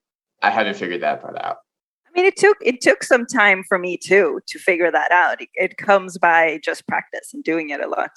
I 0.43 0.51
haven't 0.51 0.77
figured 0.77 1.03
that 1.03 1.21
part 1.21 1.39
out. 1.39 1.59
I 2.07 2.11
mean, 2.19 2.25
it 2.25 2.37
took 2.37 2.57
it 2.63 2.81
took 2.81 3.05
some 3.05 3.27
time 3.27 3.63
for 3.69 3.79
me 3.79 3.99
too 3.99 4.41
to 4.47 4.59
figure 4.59 4.91
that 4.91 5.13
out. 5.13 5.43
It, 5.43 5.49
it 5.55 5.77
comes 5.77 6.17
by 6.19 6.61
just 6.65 6.87
practice 6.89 7.35
and 7.35 7.45
doing 7.45 7.71
it 7.71 7.81
a 7.81 7.89
lot. 7.89 8.11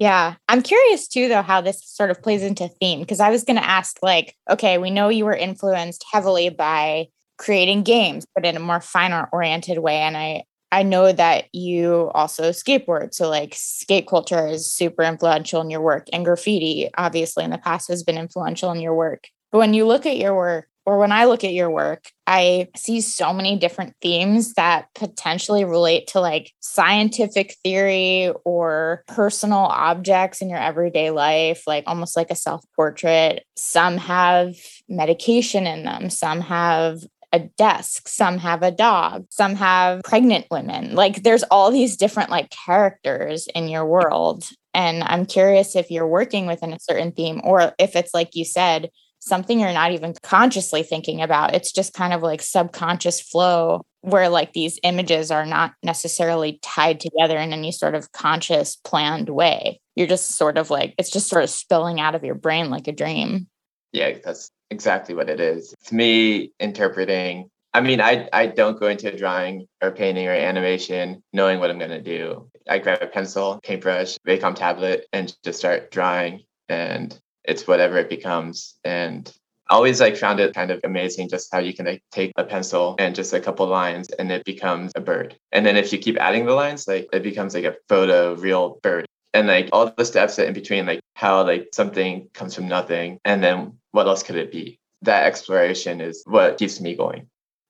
Yeah. 0.00 0.36
I'm 0.48 0.62
curious 0.62 1.06
too, 1.06 1.28
though, 1.28 1.42
how 1.42 1.60
this 1.60 1.82
sort 1.84 2.10
of 2.10 2.22
plays 2.22 2.42
into 2.42 2.68
theme. 2.68 3.00
Because 3.00 3.20
I 3.20 3.28
was 3.28 3.44
going 3.44 3.58
to 3.58 3.68
ask, 3.68 3.98
like, 4.02 4.34
okay, 4.48 4.78
we 4.78 4.90
know 4.90 5.10
you 5.10 5.26
were 5.26 5.36
influenced 5.36 6.06
heavily 6.10 6.48
by 6.48 7.08
creating 7.36 7.82
games, 7.82 8.24
but 8.34 8.46
in 8.46 8.56
a 8.56 8.60
more 8.60 8.80
fine 8.80 9.12
art 9.12 9.28
oriented 9.30 9.78
way. 9.78 9.96
And 9.96 10.16
I, 10.16 10.44
I 10.72 10.82
know 10.82 11.10
that 11.12 11.46
you 11.52 12.10
also 12.14 12.50
skateboard. 12.50 13.14
So, 13.14 13.28
like, 13.28 13.54
skate 13.56 14.06
culture 14.06 14.46
is 14.46 14.70
super 14.70 15.02
influential 15.02 15.60
in 15.60 15.70
your 15.70 15.80
work, 15.80 16.06
and 16.12 16.24
graffiti, 16.24 16.90
obviously, 16.96 17.44
in 17.44 17.50
the 17.50 17.58
past 17.58 17.88
has 17.88 18.02
been 18.02 18.18
influential 18.18 18.70
in 18.70 18.80
your 18.80 18.94
work. 18.94 19.28
But 19.50 19.58
when 19.58 19.74
you 19.74 19.86
look 19.86 20.06
at 20.06 20.16
your 20.16 20.34
work, 20.34 20.68
or 20.86 20.98
when 20.98 21.12
I 21.12 21.26
look 21.26 21.44
at 21.44 21.52
your 21.52 21.70
work, 21.70 22.10
I 22.26 22.68
see 22.74 23.00
so 23.00 23.32
many 23.32 23.56
different 23.56 23.94
themes 24.00 24.54
that 24.54 24.86
potentially 24.94 25.64
relate 25.64 26.08
to 26.08 26.20
like 26.20 26.52
scientific 26.60 27.54
theory 27.62 28.32
or 28.44 29.04
personal 29.06 29.58
objects 29.58 30.40
in 30.40 30.48
your 30.48 30.58
everyday 30.58 31.10
life, 31.10 31.64
like 31.66 31.84
almost 31.86 32.16
like 32.16 32.30
a 32.30 32.36
self 32.36 32.64
portrait. 32.74 33.44
Some 33.56 33.98
have 33.98 34.56
medication 34.88 35.66
in 35.66 35.84
them, 35.84 36.10
some 36.10 36.40
have 36.40 37.00
a 37.32 37.40
desk, 37.40 38.08
some 38.08 38.38
have 38.38 38.62
a 38.62 38.70
dog, 38.70 39.26
some 39.30 39.54
have 39.54 40.02
pregnant 40.02 40.46
women. 40.50 40.94
Like 40.94 41.22
there's 41.22 41.44
all 41.44 41.70
these 41.70 41.96
different 41.96 42.30
like 42.30 42.50
characters 42.50 43.48
in 43.54 43.68
your 43.68 43.86
world. 43.86 44.48
And 44.74 45.02
I'm 45.04 45.26
curious 45.26 45.76
if 45.76 45.90
you're 45.90 46.06
working 46.06 46.46
within 46.46 46.72
a 46.72 46.80
certain 46.80 47.12
theme 47.12 47.40
or 47.44 47.72
if 47.78 47.96
it's 47.96 48.14
like 48.14 48.34
you 48.34 48.44
said, 48.44 48.90
something 49.20 49.60
you're 49.60 49.72
not 49.72 49.92
even 49.92 50.14
consciously 50.22 50.82
thinking 50.82 51.22
about. 51.22 51.54
It's 51.54 51.72
just 51.72 51.92
kind 51.92 52.12
of 52.12 52.22
like 52.22 52.42
subconscious 52.42 53.20
flow 53.20 53.82
where 54.00 54.28
like 54.28 54.52
these 54.54 54.78
images 54.82 55.30
are 55.30 55.44
not 55.44 55.74
necessarily 55.82 56.58
tied 56.62 57.00
together 57.00 57.36
in 57.36 57.52
any 57.52 57.70
sort 57.70 57.94
of 57.94 58.12
conscious 58.12 58.76
planned 58.76 59.28
way. 59.28 59.80
You're 59.94 60.06
just 60.06 60.32
sort 60.36 60.56
of 60.56 60.70
like 60.70 60.94
it's 60.98 61.10
just 61.10 61.28
sort 61.28 61.44
of 61.44 61.50
spilling 61.50 62.00
out 62.00 62.14
of 62.14 62.24
your 62.24 62.34
brain 62.34 62.70
like 62.70 62.88
a 62.88 62.92
dream. 62.92 63.46
Yeah, 63.92 64.16
that's 64.24 64.50
exactly 64.70 65.14
what 65.14 65.28
it 65.28 65.40
is. 65.40 65.72
It's 65.74 65.92
me 65.92 66.52
interpreting. 66.60 67.50
I 67.72 67.80
mean, 67.80 68.00
I, 68.00 68.28
I 68.32 68.46
don't 68.46 68.80
go 68.80 68.88
into 68.88 69.16
drawing 69.16 69.66
or 69.80 69.92
painting 69.92 70.26
or 70.26 70.32
animation 70.32 71.22
knowing 71.32 71.60
what 71.60 71.70
I'm 71.70 71.78
going 71.78 71.90
to 71.90 72.02
do. 72.02 72.50
I 72.68 72.78
grab 72.78 73.02
a 73.02 73.06
pencil, 73.06 73.60
paintbrush, 73.62 74.16
Wacom 74.26 74.54
tablet, 74.54 75.06
and 75.12 75.34
just 75.44 75.60
start 75.60 75.90
drawing. 75.90 76.42
And 76.68 77.16
it's 77.44 77.66
whatever 77.66 77.98
it 77.98 78.08
becomes. 78.08 78.76
And 78.84 79.32
I 79.68 79.74
always 79.74 80.00
like 80.00 80.16
found 80.16 80.40
it 80.40 80.54
kind 80.54 80.72
of 80.72 80.80
amazing 80.82 81.28
just 81.28 81.48
how 81.52 81.58
you 81.58 81.72
can 81.72 81.86
like 81.86 82.02
take 82.10 82.32
a 82.36 82.44
pencil 82.44 82.96
and 82.98 83.14
just 83.14 83.32
a 83.32 83.40
couple 83.40 83.66
lines 83.66 84.08
and 84.18 84.30
it 84.32 84.44
becomes 84.44 84.90
a 84.96 85.00
bird. 85.00 85.36
And 85.52 85.64
then 85.64 85.76
if 85.76 85.92
you 85.92 85.98
keep 85.98 86.18
adding 86.18 86.44
the 86.44 86.54
lines, 86.54 86.88
like 86.88 87.08
it 87.12 87.22
becomes 87.22 87.54
like 87.54 87.64
a 87.64 87.76
photo 87.88 88.34
real 88.34 88.80
bird. 88.82 89.06
And 89.32 89.46
like 89.46 89.68
all 89.72 89.92
the 89.96 90.04
steps 90.04 90.40
in 90.40 90.52
between, 90.54 90.86
like 90.86 91.00
how 91.14 91.44
like 91.44 91.68
something 91.72 92.28
comes 92.34 92.52
from 92.52 92.66
nothing 92.66 93.20
and 93.24 93.42
then 93.42 93.78
what 93.92 94.06
else 94.06 94.22
could 94.22 94.36
it 94.36 94.52
be? 94.52 94.78
That 95.02 95.26
exploration 95.26 96.00
is 96.00 96.22
what 96.26 96.58
keeps 96.58 96.80
me 96.80 96.94
going. 96.94 97.28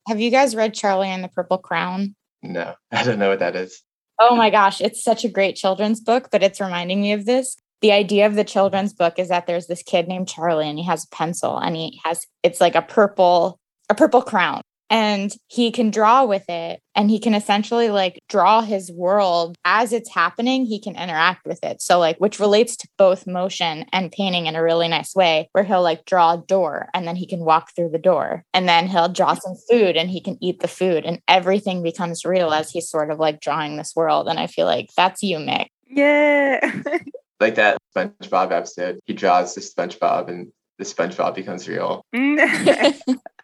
Have 0.09 0.20
you 0.20 0.30
guys 0.30 0.56
read 0.56 0.74
Charlie 0.74 1.09
and 1.09 1.22
the 1.22 1.28
Purple 1.28 1.59
Crayon? 1.59 2.14
No, 2.42 2.74
I 2.92 3.04
don't 3.04 3.18
know 3.18 3.28
what 3.28 3.38
that 3.40 3.56
is. 3.56 3.83
Oh 4.18 4.37
my 4.37 4.50
gosh, 4.50 4.80
it's 4.80 5.02
such 5.02 5.24
a 5.24 5.28
great 5.28 5.56
children's 5.56 6.00
book, 6.00 6.28
but 6.30 6.42
it's 6.42 6.61
reminding 6.61 7.00
me 7.00 7.12
of 7.12 7.24
this. 7.24 7.56
The 7.80 7.92
idea 7.92 8.26
of 8.26 8.35
the 8.35 8.44
children's 8.44 8.92
book 8.92 9.18
is 9.18 9.28
that 9.28 9.46
there's 9.46 9.66
this 9.66 9.83
kid 9.83 10.06
named 10.06 10.28
Charlie 10.28 10.68
and 10.68 10.78
he 10.78 10.85
has 10.85 11.04
a 11.04 11.16
pencil 11.16 11.56
and 11.56 11.74
he 11.74 11.98
has 12.04 12.26
it's 12.42 12.61
like 12.61 12.74
a 12.74 12.83
purple 12.83 13.59
a 13.88 13.94
purple 13.94 14.20
crayon 14.20 14.61
and 14.90 15.33
he 15.46 15.70
can 15.70 15.90
draw 15.90 16.24
with 16.24 16.44
it 16.48 16.81
and 16.96 17.09
he 17.09 17.20
can 17.20 17.33
essentially 17.33 17.88
like 17.88 18.20
draw 18.29 18.61
his 18.61 18.90
world. 18.90 19.57
As 19.64 19.92
it's 19.92 20.12
happening 20.12 20.66
he 20.66 20.81
can 20.81 20.96
interact 20.96 21.46
with 21.46 21.61
it. 21.62 21.81
So 21.81 21.98
like 21.98 22.18
which 22.18 22.40
relates 22.40 22.76
to 22.79 22.88
both 22.98 23.26
motion 23.26 23.87
and 23.92 24.12
painting 24.12 24.46
in 24.46 24.57
a 24.57 24.62
really 24.62 24.88
nice 24.88 25.14
way 25.14 25.48
where 25.53 25.64
he'll 25.64 25.83
like 25.83 26.05
draw 26.05 26.35
a 26.35 26.44
door 26.46 26.88
and 26.92 27.07
then 27.07 27.16
he 27.16 27.26
can 27.26 27.40
walk 27.40 27.74
through 27.74 27.90
the 27.90 27.98
door. 27.98 28.44
And 28.53 28.68
then 28.68 28.88
he'll 28.88 29.09
draw 29.09 29.35
some 29.35 29.55
food 29.70 29.96
and 29.96 30.11
he 30.11 30.20
can 30.20 30.37
eat 30.42 30.61
the 30.61 30.68
food 30.68 31.05
and 31.07 31.20
everything 31.29 31.83
becomes 31.83 32.24
real 32.24 32.50
as 32.50 32.70
he's 32.70 32.90
sort 32.90 33.11
of 33.11 33.18
like 33.18 33.40
drawing 33.40 33.76
this 33.76 33.94
world. 33.94 34.29
And 34.29 34.38
i 34.38 34.48
feel 34.48 34.66
like 34.66 34.90
that's 34.96 35.22
you 35.22 35.38
mick. 35.38 35.68
Yeah. 35.88 36.83
Like 37.40 37.55
that 37.55 37.79
spongebob 37.96 38.53
episode 38.53 39.00
he 39.07 39.14
draws 39.14 39.55
the 39.55 39.62
spongebob 39.62 40.29
and 40.29 40.53
the 40.76 40.85
SpongeBob 40.85 41.35
becomes 41.35 41.68
real. 41.68 42.05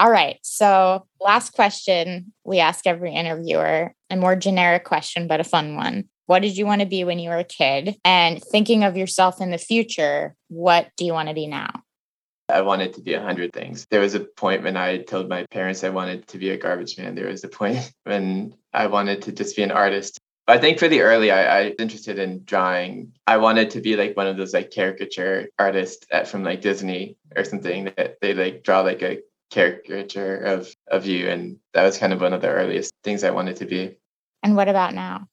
All 0.00 0.10
right. 0.10 0.38
So, 0.40 1.06
last 1.20 1.52
question 1.52 2.32
we 2.42 2.58
ask 2.58 2.86
every 2.86 3.14
interviewer, 3.14 3.94
a 4.08 4.16
more 4.16 4.34
generic 4.34 4.84
question, 4.84 5.28
but 5.28 5.40
a 5.40 5.44
fun 5.44 5.76
one. 5.76 6.08
What 6.24 6.40
did 6.40 6.56
you 6.56 6.64
want 6.64 6.80
to 6.80 6.86
be 6.86 7.04
when 7.04 7.18
you 7.18 7.28
were 7.28 7.36
a 7.36 7.44
kid? 7.44 7.96
And 8.02 8.42
thinking 8.42 8.82
of 8.82 8.96
yourself 8.96 9.42
in 9.42 9.50
the 9.50 9.58
future, 9.58 10.34
what 10.48 10.88
do 10.96 11.04
you 11.04 11.12
want 11.12 11.28
to 11.28 11.34
be 11.34 11.46
now? 11.46 11.82
I 12.48 12.62
wanted 12.62 12.94
to 12.94 13.02
be 13.02 13.12
a 13.12 13.20
hundred 13.20 13.52
things. 13.52 13.86
There 13.90 14.00
was 14.00 14.14
a 14.14 14.20
point 14.20 14.62
when 14.62 14.78
I 14.78 14.98
told 14.98 15.28
my 15.28 15.44
parents 15.50 15.84
I 15.84 15.90
wanted 15.90 16.26
to 16.28 16.38
be 16.38 16.48
a 16.48 16.56
garbage 16.56 16.96
man. 16.96 17.14
There 17.14 17.28
was 17.28 17.44
a 17.44 17.48
point 17.48 17.92
when 18.04 18.54
I 18.72 18.86
wanted 18.86 19.20
to 19.22 19.32
just 19.32 19.54
be 19.54 19.62
an 19.62 19.70
artist. 19.70 20.18
I 20.48 20.56
think 20.56 20.78
for 20.78 20.88
the 20.88 21.02
early, 21.02 21.30
I, 21.30 21.44
I 21.44 21.64
was 21.64 21.74
interested 21.78 22.18
in 22.18 22.42
drawing. 22.44 23.12
I 23.26 23.36
wanted 23.36 23.70
to 23.70 23.80
be 23.80 23.96
like 23.96 24.16
one 24.16 24.26
of 24.26 24.38
those 24.38 24.54
like 24.54 24.70
caricature 24.70 25.48
artists 25.58 26.06
at, 26.10 26.26
from 26.26 26.42
like 26.42 26.62
Disney 26.62 27.16
or 27.36 27.44
something 27.44 27.92
that 27.96 28.16
they 28.22 28.32
like 28.32 28.64
draw 28.64 28.80
like 28.80 29.02
a 29.02 29.18
caricature 29.50 30.36
of 30.36 30.74
of 30.90 31.06
you 31.06 31.28
and 31.28 31.56
that 31.74 31.82
was 31.82 31.98
kind 31.98 32.12
of 32.12 32.20
one 32.20 32.32
of 32.32 32.40
the 32.40 32.48
earliest 32.48 32.92
things 33.04 33.24
i 33.24 33.30
wanted 33.30 33.56
to 33.56 33.66
be. 33.66 33.96
And 34.42 34.56
what 34.56 34.68
about 34.68 34.94
now? 34.94 35.26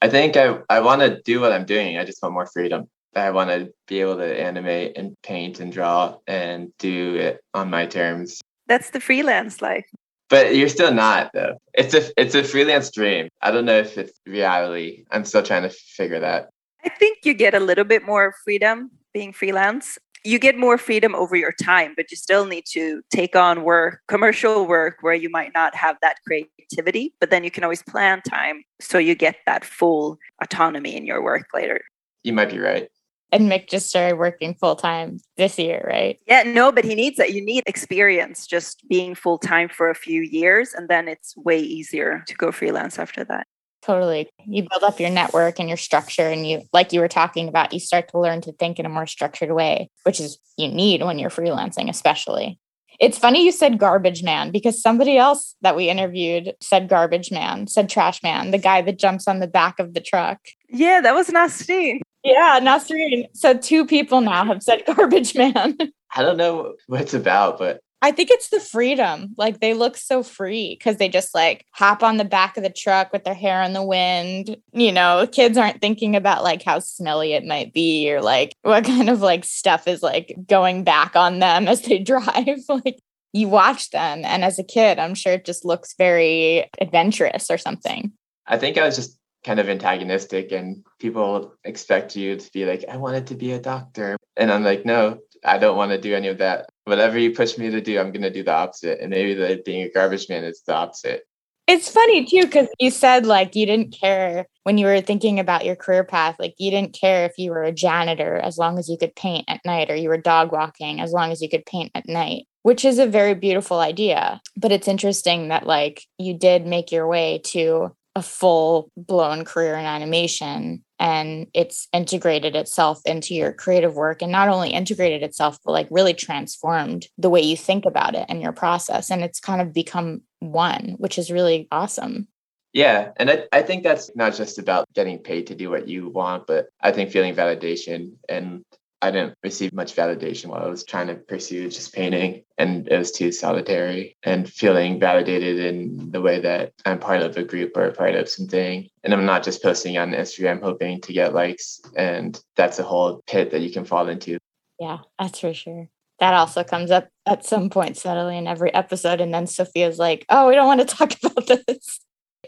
I 0.00 0.08
think 0.08 0.36
i, 0.36 0.58
I 0.70 0.80
want 0.80 1.00
to 1.02 1.20
do 1.22 1.40
what 1.40 1.52
i'm 1.52 1.64
doing. 1.64 1.98
I 1.98 2.04
just 2.04 2.22
want 2.22 2.34
more 2.34 2.46
freedom. 2.46 2.88
I 3.16 3.30
want 3.30 3.50
to 3.50 3.72
be 3.86 4.00
able 4.00 4.16
to 4.16 4.40
animate 4.40 4.96
and 4.96 5.14
paint 5.22 5.60
and 5.60 5.72
draw 5.72 6.16
and 6.26 6.72
do 6.78 7.14
it 7.14 7.40
on 7.52 7.70
my 7.70 7.86
terms. 7.86 8.40
That's 8.66 8.90
the 8.90 9.00
freelance 9.00 9.62
life. 9.62 9.86
But 10.30 10.56
you're 10.56 10.68
still 10.68 10.92
not 10.92 11.30
though. 11.34 11.58
It's 11.74 11.94
a 11.94 12.20
it's 12.20 12.34
a 12.34 12.42
freelance 12.42 12.90
dream. 12.90 13.28
I 13.42 13.50
don't 13.50 13.66
know 13.66 13.78
if 13.78 13.98
it's 13.98 14.18
reality. 14.26 15.04
I'm 15.10 15.24
still 15.24 15.42
trying 15.42 15.62
to 15.62 15.70
figure 15.70 16.20
that. 16.20 16.48
I 16.84 16.88
think 16.88 17.18
you 17.24 17.34
get 17.34 17.54
a 17.54 17.60
little 17.60 17.84
bit 17.84 18.04
more 18.04 18.34
freedom 18.44 18.90
being 19.12 19.32
freelance 19.32 19.98
you 20.24 20.38
get 20.38 20.56
more 20.56 20.78
freedom 20.78 21.14
over 21.14 21.36
your 21.36 21.52
time, 21.52 21.92
but 21.96 22.10
you 22.10 22.16
still 22.16 22.46
need 22.46 22.64
to 22.70 23.02
take 23.10 23.36
on 23.36 23.62
work, 23.62 24.00
commercial 24.08 24.66
work 24.66 24.96
where 25.02 25.14
you 25.14 25.28
might 25.28 25.52
not 25.54 25.74
have 25.74 25.96
that 26.00 26.16
creativity, 26.26 27.14
but 27.20 27.30
then 27.30 27.44
you 27.44 27.50
can 27.50 27.62
always 27.62 27.82
plan 27.82 28.22
time 28.22 28.64
so 28.80 28.98
you 28.98 29.14
get 29.14 29.36
that 29.46 29.64
full 29.64 30.18
autonomy 30.42 30.96
in 30.96 31.04
your 31.04 31.22
work 31.22 31.46
later. 31.52 31.82
You 32.22 32.32
might 32.32 32.50
be 32.50 32.58
right. 32.58 32.88
And 33.32 33.50
Mick 33.50 33.68
just 33.68 33.88
started 33.88 34.16
working 34.16 34.54
full 34.54 34.76
time 34.76 35.18
this 35.36 35.58
year, 35.58 35.84
right? 35.88 36.20
Yeah, 36.26 36.44
no, 36.44 36.70
but 36.70 36.84
he 36.84 36.94
needs 36.94 37.16
that. 37.16 37.32
You 37.32 37.44
need 37.44 37.64
experience 37.66 38.46
just 38.46 38.88
being 38.88 39.14
full 39.14 39.38
time 39.38 39.68
for 39.68 39.90
a 39.90 39.94
few 39.94 40.22
years, 40.22 40.72
and 40.72 40.88
then 40.88 41.08
it's 41.08 41.36
way 41.36 41.58
easier 41.58 42.22
to 42.28 42.34
go 42.36 42.52
freelance 42.52 42.98
after 42.98 43.24
that. 43.24 43.48
Totally. 43.84 44.30
You 44.46 44.62
build 44.62 44.82
up 44.82 44.98
your 44.98 45.10
network 45.10 45.58
and 45.58 45.68
your 45.68 45.76
structure, 45.76 46.28
and 46.28 46.48
you, 46.48 46.62
like 46.72 46.92
you 46.92 47.00
were 47.00 47.08
talking 47.08 47.48
about, 47.48 47.72
you 47.72 47.80
start 47.80 48.08
to 48.10 48.18
learn 48.18 48.40
to 48.42 48.52
think 48.52 48.78
in 48.78 48.86
a 48.86 48.88
more 48.88 49.06
structured 49.06 49.52
way, 49.52 49.90
which 50.04 50.20
is 50.20 50.38
you 50.56 50.68
need 50.68 51.02
when 51.02 51.18
you're 51.18 51.30
freelancing, 51.30 51.90
especially. 51.90 52.58
It's 53.00 53.18
funny 53.18 53.44
you 53.44 53.52
said 53.52 53.78
garbage 53.78 54.22
man 54.22 54.52
because 54.52 54.80
somebody 54.80 55.18
else 55.18 55.56
that 55.62 55.76
we 55.76 55.90
interviewed 55.90 56.54
said 56.62 56.88
garbage 56.88 57.30
man, 57.30 57.66
said 57.66 57.90
trash 57.90 58.22
man, 58.22 58.52
the 58.52 58.58
guy 58.58 58.80
that 58.82 58.98
jumps 58.98 59.28
on 59.28 59.40
the 59.40 59.48
back 59.48 59.78
of 59.78 59.94
the 59.94 60.00
truck. 60.00 60.38
Yeah, 60.68 61.00
that 61.02 61.14
was 61.14 61.28
nasty. 61.28 62.00
Yeah, 62.22 62.58
Nasreen. 62.62 63.26
So 63.34 63.54
two 63.54 63.84
people 63.84 64.22
now 64.22 64.46
have 64.46 64.62
said 64.62 64.84
garbage 64.96 65.34
man. 65.34 65.76
I 66.16 66.22
don't 66.22 66.38
know 66.38 66.74
what 66.86 67.02
it's 67.02 67.14
about, 67.14 67.58
but 67.58 67.80
I 68.04 68.10
think 68.10 68.30
it's 68.30 68.50
the 68.50 68.60
freedom. 68.60 69.34
Like 69.38 69.60
they 69.60 69.72
look 69.72 69.96
so 69.96 70.22
free 70.22 70.76
because 70.78 70.98
they 70.98 71.08
just 71.08 71.34
like 71.34 71.64
hop 71.70 72.02
on 72.02 72.18
the 72.18 72.24
back 72.26 72.58
of 72.58 72.62
the 72.62 72.68
truck 72.68 73.14
with 73.14 73.24
their 73.24 73.32
hair 73.32 73.62
in 73.62 73.72
the 73.72 73.82
wind. 73.82 74.58
You 74.74 74.92
know, 74.92 75.26
kids 75.26 75.56
aren't 75.56 75.80
thinking 75.80 76.14
about 76.14 76.44
like 76.44 76.62
how 76.62 76.80
smelly 76.80 77.32
it 77.32 77.46
might 77.46 77.72
be 77.72 78.12
or 78.12 78.20
like 78.20 78.52
what 78.60 78.84
kind 78.84 79.08
of 79.08 79.22
like 79.22 79.46
stuff 79.46 79.88
is 79.88 80.02
like 80.02 80.36
going 80.46 80.84
back 80.84 81.16
on 81.16 81.38
them 81.38 81.66
as 81.68 81.80
they 81.80 81.98
drive. 81.98 82.58
like 82.68 82.98
you 83.32 83.48
watch 83.48 83.88
them. 83.88 84.20
And 84.22 84.44
as 84.44 84.58
a 84.58 84.64
kid, 84.64 84.98
I'm 84.98 85.14
sure 85.14 85.32
it 85.32 85.46
just 85.46 85.64
looks 85.64 85.94
very 85.96 86.68
adventurous 86.82 87.50
or 87.50 87.56
something. 87.56 88.12
I 88.46 88.58
think 88.58 88.76
I 88.76 88.84
was 88.84 88.96
just 88.96 89.18
kind 89.44 89.58
of 89.58 89.70
antagonistic 89.70 90.52
and 90.52 90.84
people 90.98 91.54
expect 91.64 92.16
you 92.16 92.36
to 92.36 92.52
be 92.52 92.66
like, 92.66 92.84
I 92.86 92.98
wanted 92.98 93.28
to 93.28 93.34
be 93.34 93.52
a 93.52 93.58
doctor. 93.58 94.18
And 94.36 94.52
I'm 94.52 94.62
like, 94.62 94.84
no, 94.84 95.20
I 95.42 95.56
don't 95.56 95.78
want 95.78 95.92
to 95.92 95.98
do 95.98 96.14
any 96.14 96.28
of 96.28 96.36
that. 96.38 96.68
Whatever 96.84 97.18
you 97.18 97.32
push 97.32 97.56
me 97.56 97.70
to 97.70 97.80
do, 97.80 97.98
I'm 97.98 98.12
going 98.12 98.22
to 98.22 98.30
do 98.30 98.42
the 98.42 98.52
opposite. 98.52 99.00
And 99.00 99.10
maybe 99.10 99.34
the 99.34 99.62
being 99.64 99.82
a 99.82 99.90
garbage 99.90 100.28
man 100.28 100.44
is 100.44 100.62
the 100.66 100.74
opposite. 100.74 101.22
It's 101.66 101.88
funny 101.88 102.26
too, 102.26 102.42
because 102.42 102.68
you 102.78 102.90
said 102.90 103.24
like 103.24 103.56
you 103.56 103.64
didn't 103.64 103.98
care 103.98 104.46
when 104.64 104.76
you 104.76 104.84
were 104.84 105.00
thinking 105.00 105.40
about 105.40 105.64
your 105.64 105.76
career 105.76 106.04
path. 106.04 106.36
Like 106.38 106.54
you 106.58 106.70
didn't 106.70 106.98
care 106.98 107.24
if 107.24 107.32
you 107.38 107.52
were 107.52 107.62
a 107.62 107.72
janitor 107.72 108.36
as 108.36 108.58
long 108.58 108.78
as 108.78 108.88
you 108.88 108.98
could 108.98 109.16
paint 109.16 109.46
at 109.48 109.62
night, 109.64 109.90
or 109.90 109.94
you 109.94 110.10
were 110.10 110.18
dog 110.18 110.52
walking 110.52 111.00
as 111.00 111.12
long 111.12 111.32
as 111.32 111.40
you 111.40 111.48
could 111.48 111.64
paint 111.64 111.90
at 111.94 112.06
night, 112.06 112.46
which 112.64 112.84
is 112.84 112.98
a 112.98 113.06
very 113.06 113.32
beautiful 113.34 113.78
idea. 113.78 114.42
But 114.58 114.72
it's 114.72 114.88
interesting 114.88 115.48
that 115.48 115.66
like 115.66 116.04
you 116.18 116.36
did 116.36 116.66
make 116.66 116.92
your 116.92 117.06
way 117.06 117.40
to 117.46 117.96
a 118.14 118.22
full 118.22 118.90
blown 118.96 119.46
career 119.46 119.74
in 119.74 119.86
animation 119.86 120.83
and 120.98 121.46
it's 121.54 121.88
integrated 121.92 122.54
itself 122.54 123.00
into 123.04 123.34
your 123.34 123.52
creative 123.52 123.94
work 123.94 124.22
and 124.22 124.30
not 124.32 124.48
only 124.48 124.70
integrated 124.70 125.22
itself 125.22 125.58
but 125.64 125.72
like 125.72 125.88
really 125.90 126.14
transformed 126.14 127.06
the 127.18 127.30
way 127.30 127.40
you 127.40 127.56
think 127.56 127.84
about 127.84 128.14
it 128.14 128.26
and 128.28 128.40
your 128.40 128.52
process 128.52 129.10
and 129.10 129.22
it's 129.22 129.40
kind 129.40 129.60
of 129.60 129.72
become 129.72 130.22
one 130.40 130.94
which 130.98 131.18
is 131.18 131.30
really 131.30 131.66
awesome. 131.70 132.28
Yeah 132.72 133.12
and 133.16 133.30
I, 133.30 133.44
I 133.52 133.62
think 133.62 133.82
that's 133.82 134.10
not 134.14 134.34
just 134.34 134.58
about 134.58 134.86
getting 134.94 135.18
paid 135.18 135.46
to 135.48 135.54
do 135.54 135.70
what 135.70 135.88
you 135.88 136.08
want 136.08 136.46
but 136.46 136.66
i 136.80 136.90
think 136.90 137.10
feeling 137.10 137.34
validation 137.34 138.14
and 138.28 138.64
I 139.04 139.10
didn't 139.10 139.36
receive 139.42 139.74
much 139.74 139.94
validation 139.94 140.46
while 140.46 140.62
I 140.62 140.68
was 140.68 140.82
trying 140.82 141.08
to 141.08 141.16
pursue 141.16 141.68
just 141.68 141.92
painting, 141.92 142.42
and 142.56 142.88
it 142.88 142.96
was 142.96 143.12
too 143.12 143.32
solitary. 143.32 144.16
And 144.22 144.48
feeling 144.48 144.98
validated 144.98 145.58
in 145.58 146.10
the 146.10 146.22
way 146.22 146.40
that 146.40 146.72
I'm 146.86 146.98
part 146.98 147.20
of 147.20 147.36
a 147.36 147.44
group 147.44 147.76
or 147.76 147.90
part 147.90 148.14
of 148.14 148.30
something, 148.30 148.88
and 149.02 149.12
I'm 149.12 149.26
not 149.26 149.44
just 149.44 149.62
posting 149.62 149.98
on 149.98 150.12
Instagram 150.12 150.62
hoping 150.62 151.02
to 151.02 151.12
get 151.12 151.34
likes, 151.34 151.82
and 151.94 152.40
that's 152.56 152.78
a 152.78 152.82
whole 152.82 153.22
pit 153.26 153.50
that 153.50 153.60
you 153.60 153.70
can 153.70 153.84
fall 153.84 154.08
into. 154.08 154.38
Yeah, 154.80 155.00
that's 155.18 155.40
for 155.40 155.52
sure. 155.52 155.90
That 156.20 156.32
also 156.32 156.64
comes 156.64 156.90
up 156.90 157.08
at 157.26 157.44
some 157.44 157.68
point 157.68 157.98
subtly 157.98 158.38
in 158.38 158.46
every 158.46 158.72
episode, 158.72 159.20
and 159.20 159.34
then 159.34 159.46
Sophia's 159.46 159.98
like, 159.98 160.24
"Oh, 160.30 160.48
we 160.48 160.54
don't 160.54 160.66
want 160.66 160.80
to 160.80 160.86
talk 160.86 161.12
about 161.22 161.46
this." 161.46 162.00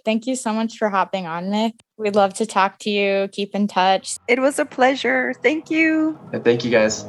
Thank 0.06 0.28
you 0.28 0.36
so 0.36 0.52
much 0.52 0.78
for 0.78 0.88
hopping 0.88 1.26
on, 1.26 1.46
Mick. 1.46 1.72
We'd 1.98 2.14
love 2.14 2.32
to 2.34 2.46
talk 2.46 2.78
to 2.82 2.90
you. 2.90 3.28
Keep 3.32 3.56
in 3.56 3.66
touch. 3.66 4.18
It 4.28 4.38
was 4.38 4.60
a 4.60 4.64
pleasure. 4.64 5.34
Thank 5.42 5.68
you. 5.68 6.16
Thank 6.44 6.64
you, 6.64 6.70
guys. 6.70 7.02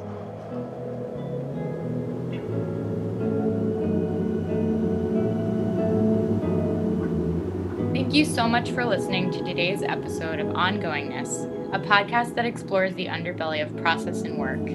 Thank 7.94 8.16
you 8.16 8.26
so 8.26 8.48
much 8.48 8.72
for 8.72 8.84
listening 8.84 9.30
to 9.32 9.44
today's 9.44 9.84
episode 9.84 10.40
of 10.40 10.48
Ongoingness, 10.48 11.46
a 11.76 11.80
podcast 11.80 12.34
that 12.34 12.46
explores 12.46 12.96
the 12.96 13.06
underbelly 13.06 13.64
of 13.64 13.78
process 13.78 14.22
and 14.22 14.40
work. 14.40 14.68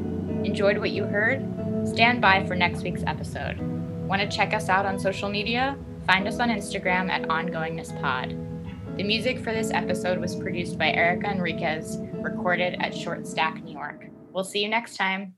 Enjoyed 0.47 0.79
what 0.79 0.91
you 0.93 1.07
heard? 1.07 1.45
Stand 1.89 2.21
by 2.21 2.47
for 2.47 2.55
next 2.55 2.85
week's 2.85 3.03
episode. 3.05 3.59
Want 4.07 4.23
to 4.23 4.29
check 4.29 4.55
us 4.55 4.69
out 4.69 4.87
on 4.87 5.01
social 5.01 5.29
media? 5.29 5.77
Find 6.07 6.27
us 6.27 6.41
on 6.41 6.49
Instagram 6.49 7.11
at 7.11 7.23
OngoingnessPod. 7.23 8.97
The 8.97 9.05
music 9.05 9.39
for 9.39 9.53
this 9.53 9.71
episode 9.71 10.19
was 10.19 10.35
produced 10.35 10.77
by 10.79 10.91
Erica 10.91 11.31
Enriquez, 11.31 11.99
recorded 12.15 12.77
at 12.81 12.95
Short 12.95 13.27
Stack, 13.27 13.63
New 13.63 13.73
York. 13.73 14.07
We'll 14.33 14.45
see 14.45 14.63
you 14.63 14.69
next 14.69 14.97
time. 14.97 15.35